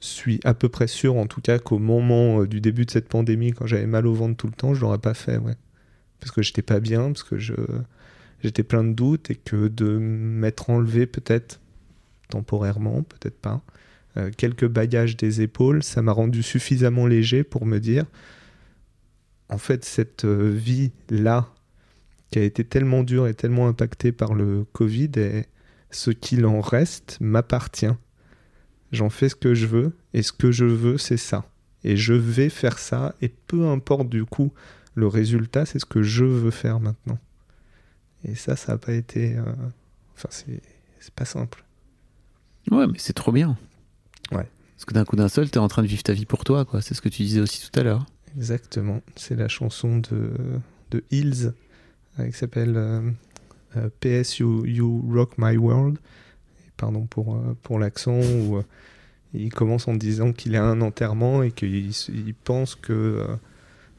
[0.06, 3.08] suis à peu près sûr, en tout cas, qu'au moment euh, du début de cette
[3.08, 5.56] pandémie, quand j'avais mal au ventre tout le temps, je l'aurais pas fait, ouais.
[6.20, 7.54] Parce que j'étais pas bien, parce que je
[8.42, 11.60] j'étais plein de doutes et que de m'être enlevé peut-être
[12.28, 13.62] temporairement, peut-être pas,
[14.16, 18.04] euh, quelques bagages des épaules, ça m'a rendu suffisamment léger pour me dire,
[19.48, 21.48] en fait, cette euh, vie-là,
[22.30, 25.10] qui a été tellement dure et tellement impactée par le Covid,
[25.90, 27.94] ce qu'il en reste m'appartient
[28.92, 31.44] j'en fais ce que je veux, et ce que je veux, c'est ça.
[31.84, 34.52] Et je vais faire ça, et peu importe du coup
[34.94, 37.18] le résultat, c'est ce que je veux faire maintenant.
[38.24, 39.36] Et ça, ça n'a pas été.
[39.36, 39.44] Euh,
[40.14, 41.64] enfin, c'est pas simple.
[42.70, 43.56] Ouais, mais c'est trop bien.
[44.30, 44.48] Ouais.
[44.76, 46.44] Parce que d'un coup d'un seul, tu es en train de vivre ta vie pour
[46.44, 46.82] toi, quoi.
[46.82, 48.06] C'est ce que tu disais aussi tout à l'heure.
[48.36, 49.02] Exactement.
[49.16, 50.30] C'est la chanson de,
[50.90, 51.52] de Hills,
[52.18, 53.10] euh, qui s'appelle euh,
[54.00, 55.98] PS you, you Rock My World
[56.76, 58.64] pardon pour, euh, l'accent, où euh,
[59.34, 63.26] il commence en disant qu'il a un enterrement et qu'il il pense que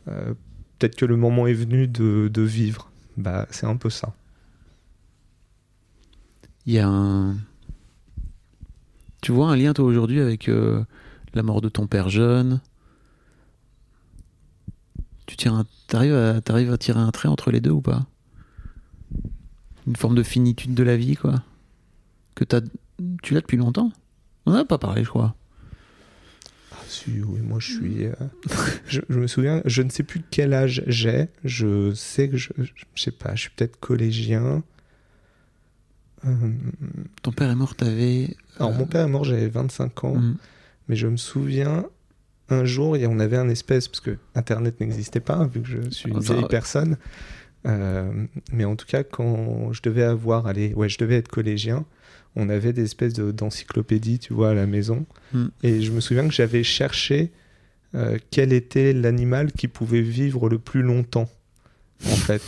[0.08, 0.34] euh,
[0.78, 2.92] peut-être que le moment est venu de, vivre.
[3.18, 4.14] Bah, c'est un peu ça.
[6.66, 7.36] Il y a un.
[9.22, 10.50] Tu vois un lien, toi, aujourd'hui, avec
[11.34, 12.60] la mort de ton père jeune?
[15.26, 15.64] Tu tires
[15.94, 18.06] arrives à tirer un trait entre les deux ou pas?
[19.88, 21.44] Une forme de finitude de la vie, quoi?
[22.36, 22.62] Que as,
[23.22, 23.92] tu l'as depuis longtemps
[24.46, 25.36] On n'en a pas parlé, je crois.
[26.72, 28.06] Ah, si, oui, moi je suis.
[28.06, 28.14] Euh,
[28.88, 31.28] je, me souviens, je ne sais plus quel âge j'ai.
[31.44, 32.50] Je sais que je.
[32.58, 34.64] Je sais pas, je suis peut-être collégien.
[36.26, 36.52] Euh,
[37.22, 38.36] Ton père est mort, t'avais.
[38.58, 40.16] Alors, mon père est mort, j'avais 25 ans.
[40.16, 40.38] Mm.
[40.90, 41.86] Mais je me souviens,
[42.50, 43.88] un jour, on avait un espèce.
[43.88, 46.98] Parce que Internet n'existait pas, vu que je suis une vieille personne.
[47.66, 50.48] Euh, mais en tout cas, quand je devais avoir.
[50.48, 51.86] Allez, ouais, je devais être collégien
[52.36, 55.06] on avait des espèces d'encyclopédies, tu vois, à la maison.
[55.34, 55.48] Hmm.
[55.62, 57.32] Et je me souviens que j'avais cherché
[57.96, 61.30] euh, quel était l'animal qui pouvait vivre le plus longtemps,
[62.06, 62.42] en fait.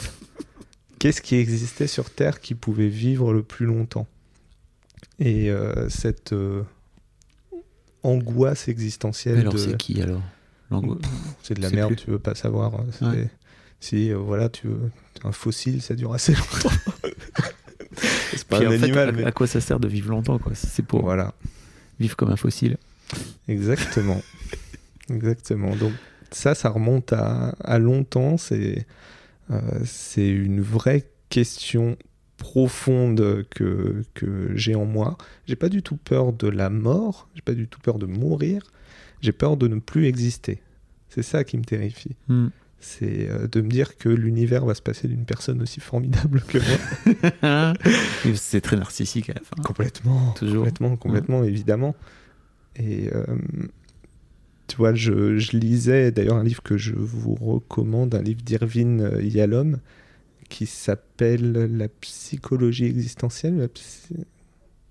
[1.00, 4.08] Qu'est-ce qui existait sur Terre qui pouvait vivre le plus longtemps?
[5.20, 6.64] Et euh, cette euh,
[8.02, 9.40] angoisse existentielle.
[9.40, 10.24] alors, c'est qui alors?
[11.44, 12.74] C'est de la merde, tu veux pas savoir.
[13.80, 14.92] Si, voilà, tu veux...
[15.24, 16.72] un fossile, ça dure assez longtemps.
[18.60, 19.26] pas un animal.
[19.28, 21.34] À, quoi ça sert de vivre longtemps quoi C'est pour voilà.
[22.00, 22.78] vivre comme un fossile.
[23.48, 24.22] Exactement.
[25.10, 25.76] Exactement.
[25.76, 25.94] Donc
[26.32, 28.38] ça, ça remonte à, à longtemps.
[28.38, 28.86] C'est
[29.52, 31.98] euh, c'est une vraie question
[32.38, 35.18] profonde que, que j'ai en moi.
[35.48, 37.30] J'ai pas du tout peur de la mort.
[37.36, 38.64] J'ai pas du tout peur de mourir.
[39.22, 40.62] J'ai peur de ne plus exister.
[41.10, 42.16] C'est ça qui me terrifie.
[42.28, 42.48] Hmm
[42.80, 46.60] c'est euh, de me dire que l'univers va se passer d'une personne aussi formidable que
[46.60, 47.74] moi.
[48.36, 49.56] c'est très narcissique à la fin.
[49.64, 50.34] Complètement.
[50.34, 50.66] Toujours.
[50.66, 51.96] Complètement, complètement, évidemment.
[52.76, 53.26] Et euh,
[54.68, 59.18] tu vois, je, je lisais d'ailleurs un livre que je vous recommande, un livre d'Irvine
[59.22, 59.80] Yalom,
[60.50, 63.70] qui s'appelle La psychologie existentielle.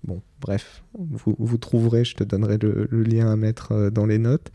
[0.03, 4.51] bon, bref, vous, vous, trouverez, je te donnerai le, lien à mettre dans les notes,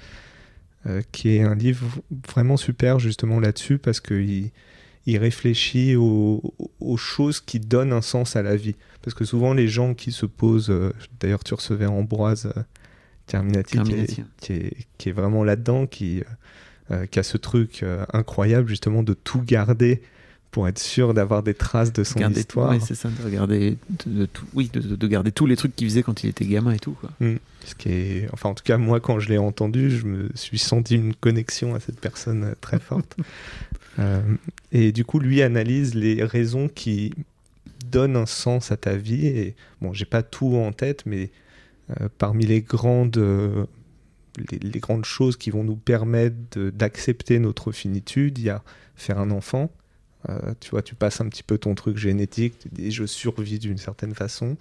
[1.13, 1.87] qui est un livre
[2.27, 4.51] vraiment super justement là-dessus parce qu'il
[5.07, 6.43] il réfléchit aux,
[6.97, 8.77] choses qui donnent un sens à la vie.
[9.03, 10.73] Parce que souvent, les gens qui se posent,
[11.21, 12.53] d'ailleurs, tu recevais Ambroise
[13.27, 13.79] Terminati,
[14.41, 16.23] Qui, est, qui, est, vraiment là-dedans, qui,
[16.91, 20.03] euh, qui a ce truc euh, incroyable justement de tout garder
[20.51, 22.71] pour être sûr d'avoir des traces de son histoire.
[22.71, 26.03] Oui, c'est ça, de regarder, de, tout, oui, de, garder tous les trucs qu'il faisait
[26.03, 26.93] quand il était gamin et tout.
[26.93, 27.11] Quoi.
[27.21, 27.37] Mm.
[27.65, 30.59] Ce qui est, enfin, en tout cas, moi, quand je l'ai entendu, je me suis
[30.59, 33.17] senti une connexion à cette personne euh, très forte.
[34.73, 37.13] et du coup, lui analyse les raisons qui
[37.91, 39.27] donnent un sens à ta vie.
[39.27, 41.31] Et bon, j'ai pas tout en tête, mais
[42.17, 43.19] parmi les grandes
[44.63, 48.39] les, grandes choses qui vont nous permettre d'accepter notre finitude.
[48.39, 48.63] Il y a
[48.97, 49.71] faire un enfant.
[50.29, 53.59] Euh, tu vois, tu passes un petit peu ton truc génétique, tu dis je survis
[53.59, 54.57] d'une certaine façon.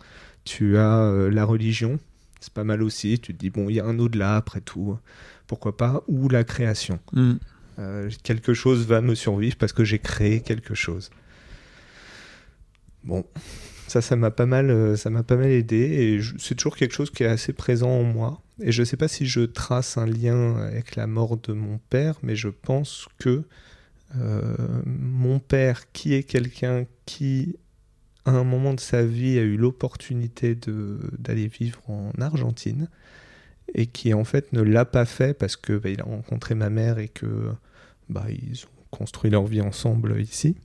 [0.45, 1.99] Tu as euh, la religion,
[2.39, 3.19] c'est pas mal aussi.
[3.19, 4.97] Tu te dis bon, il y a un au-delà après tout,
[5.47, 6.03] pourquoi pas.
[6.07, 6.99] Ou la création.
[7.13, 7.33] Mm.
[7.79, 11.09] Euh, quelque chose va me survivre parce que j'ai créé quelque chose.
[13.03, 13.25] Bon,
[13.87, 17.09] ça, ça m'a pas mal, ça m'a pas mal aidé et c'est toujours quelque chose
[17.09, 18.41] qui est assez présent en moi.
[18.61, 21.79] Et je ne sais pas si je trace un lien avec la mort de mon
[21.89, 23.43] père, mais je pense que
[24.15, 27.55] mon père, qui est quelqu'un qui,
[28.25, 30.57] à un moment de sa vie, a eu l'opportunité
[31.17, 32.89] d'aller vivre en Argentine,
[33.75, 36.69] et qui en fait ne l'a pas fait parce que bah, il a rencontré ma
[36.69, 37.51] mère et que
[38.09, 40.55] bah, ils ont construit leur vie ensemble ici.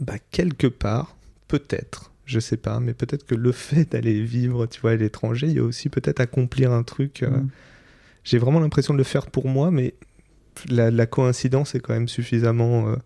[0.00, 1.16] Bah, quelque part,
[1.46, 5.46] peut-être, je sais pas, mais peut-être que le fait d'aller vivre, tu vois, à l'étranger,
[5.46, 7.22] il y a aussi peut-être accomplir un truc.
[7.22, 7.50] Euh, mm.
[8.24, 9.94] J'ai vraiment l'impression de le faire pour moi, mais
[10.68, 12.96] la, coïncidence est quand même suffisamment euh,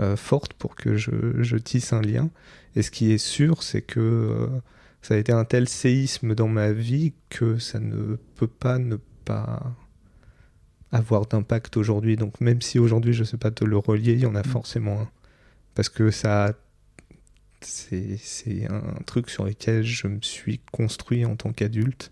[0.00, 2.30] euh, forte pour que je, tisse un lien.
[2.76, 4.48] Et ce qui est sûr, c'est que
[5.02, 8.96] ça a été un tel séisme dans ma vie que ça ne peut pas ne
[9.24, 9.74] pas
[10.92, 12.16] avoir d'impact aujourd'hui.
[12.16, 14.40] Donc même si aujourd'hui je ne sais pas te le relier, il y en a
[14.40, 14.44] mm.
[14.44, 15.08] forcément un.
[15.74, 16.54] Parce que ça
[17.62, 22.10] c'est un truc sur lequel je me suis construit en tant qu'adulte.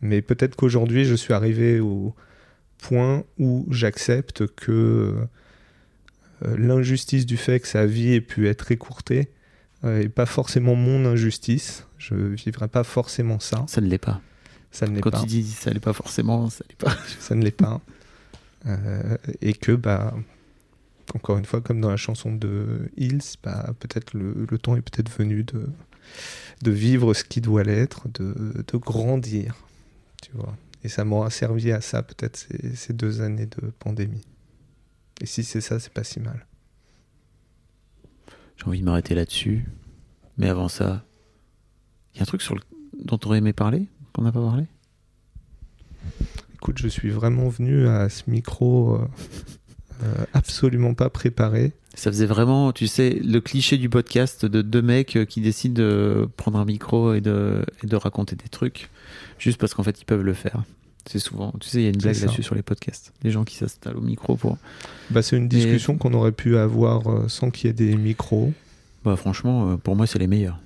[0.00, 2.14] Mais peut-être qu'aujourd'hui, je suis arrivé au
[2.80, 5.14] point où j'accepte que
[6.44, 9.28] euh, l'injustice du fait que sa vie ait pu être écourtée
[9.82, 11.86] n'est euh, pas forcément mon injustice.
[11.98, 13.64] Je vivrai pas forcément ça.
[13.66, 14.20] Ça ne l'est pas.
[14.70, 15.10] Ça ne l'est pas.
[15.10, 16.96] Quand tu dis ça ne l'est pas forcément, ça l'est pas.
[17.20, 17.80] ça ne l'est pas.
[18.66, 20.14] Euh, et que bah
[21.14, 25.10] encore une fois, comme dans la chanson de Hills, bah, peut-être le, temps est peut-être
[25.10, 25.68] venu de,
[26.62, 28.34] de vivre ce qui doit l'être, de,
[28.66, 29.56] de, grandir,
[30.22, 30.56] tu vois.
[30.82, 34.26] Et ça m'aura servi à ça peut-être ces, ces, deux années de pandémie.
[35.20, 36.46] Et si c'est ça, c'est pas si mal.
[38.56, 39.66] J'ai envie de m'arrêter là-dessus.
[40.38, 41.04] Mais avant ça,
[42.14, 42.62] il y a un truc sur le...
[42.98, 44.66] dont on aurait aimé parler, qu'on n'a pas parlé?
[46.54, 49.08] Écoute, je suis vraiment venu à ce micro euh,
[50.02, 51.72] euh, absolument pas préparé.
[51.94, 55.74] Ça faisait vraiment, tu sais, le cliché du podcast de deux mecs euh, qui décident
[55.74, 58.90] de prendre un micro et de, et de raconter des trucs,
[59.38, 60.62] juste parce qu'en fait ils peuvent le faire.
[61.06, 63.12] C'est souvent, tu sais, il y a une blague là-dessus sur les podcasts.
[63.22, 64.58] Les gens qui s'installent au micro pour.
[65.10, 68.52] Bah, c'est une discussion qu'on aurait pu avoir euh, sans qu'il y ait des micros.
[69.04, 70.60] Bah, franchement, pour moi, c'est les meilleurs.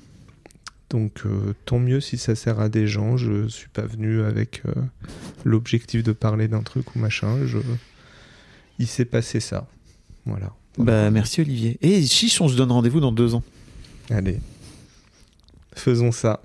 [0.90, 1.22] Donc,
[1.64, 3.16] tant mieux si ça sert à des gens.
[3.16, 4.62] Je suis pas venu avec
[5.44, 7.46] l'objectif de parler d'un truc ou machin.
[7.46, 7.58] Je
[8.78, 9.66] il s'est passé ça.
[10.26, 10.52] Voilà.
[10.78, 11.78] Bah, merci Olivier.
[11.82, 13.42] Et chiche, on se donne rendez-vous dans deux ans.
[14.10, 14.40] Allez,
[15.74, 16.40] faisons ça.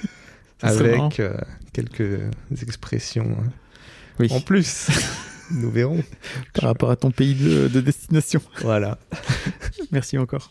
[0.62, 1.36] Avec euh,
[1.72, 2.20] quelques
[2.62, 3.50] expressions hein.
[4.18, 4.28] oui.
[4.30, 4.88] en plus.
[5.50, 6.02] Nous verrons.
[6.54, 8.40] Par rapport à ton pays de destination.
[8.62, 8.98] Voilà.
[9.92, 10.50] merci encore.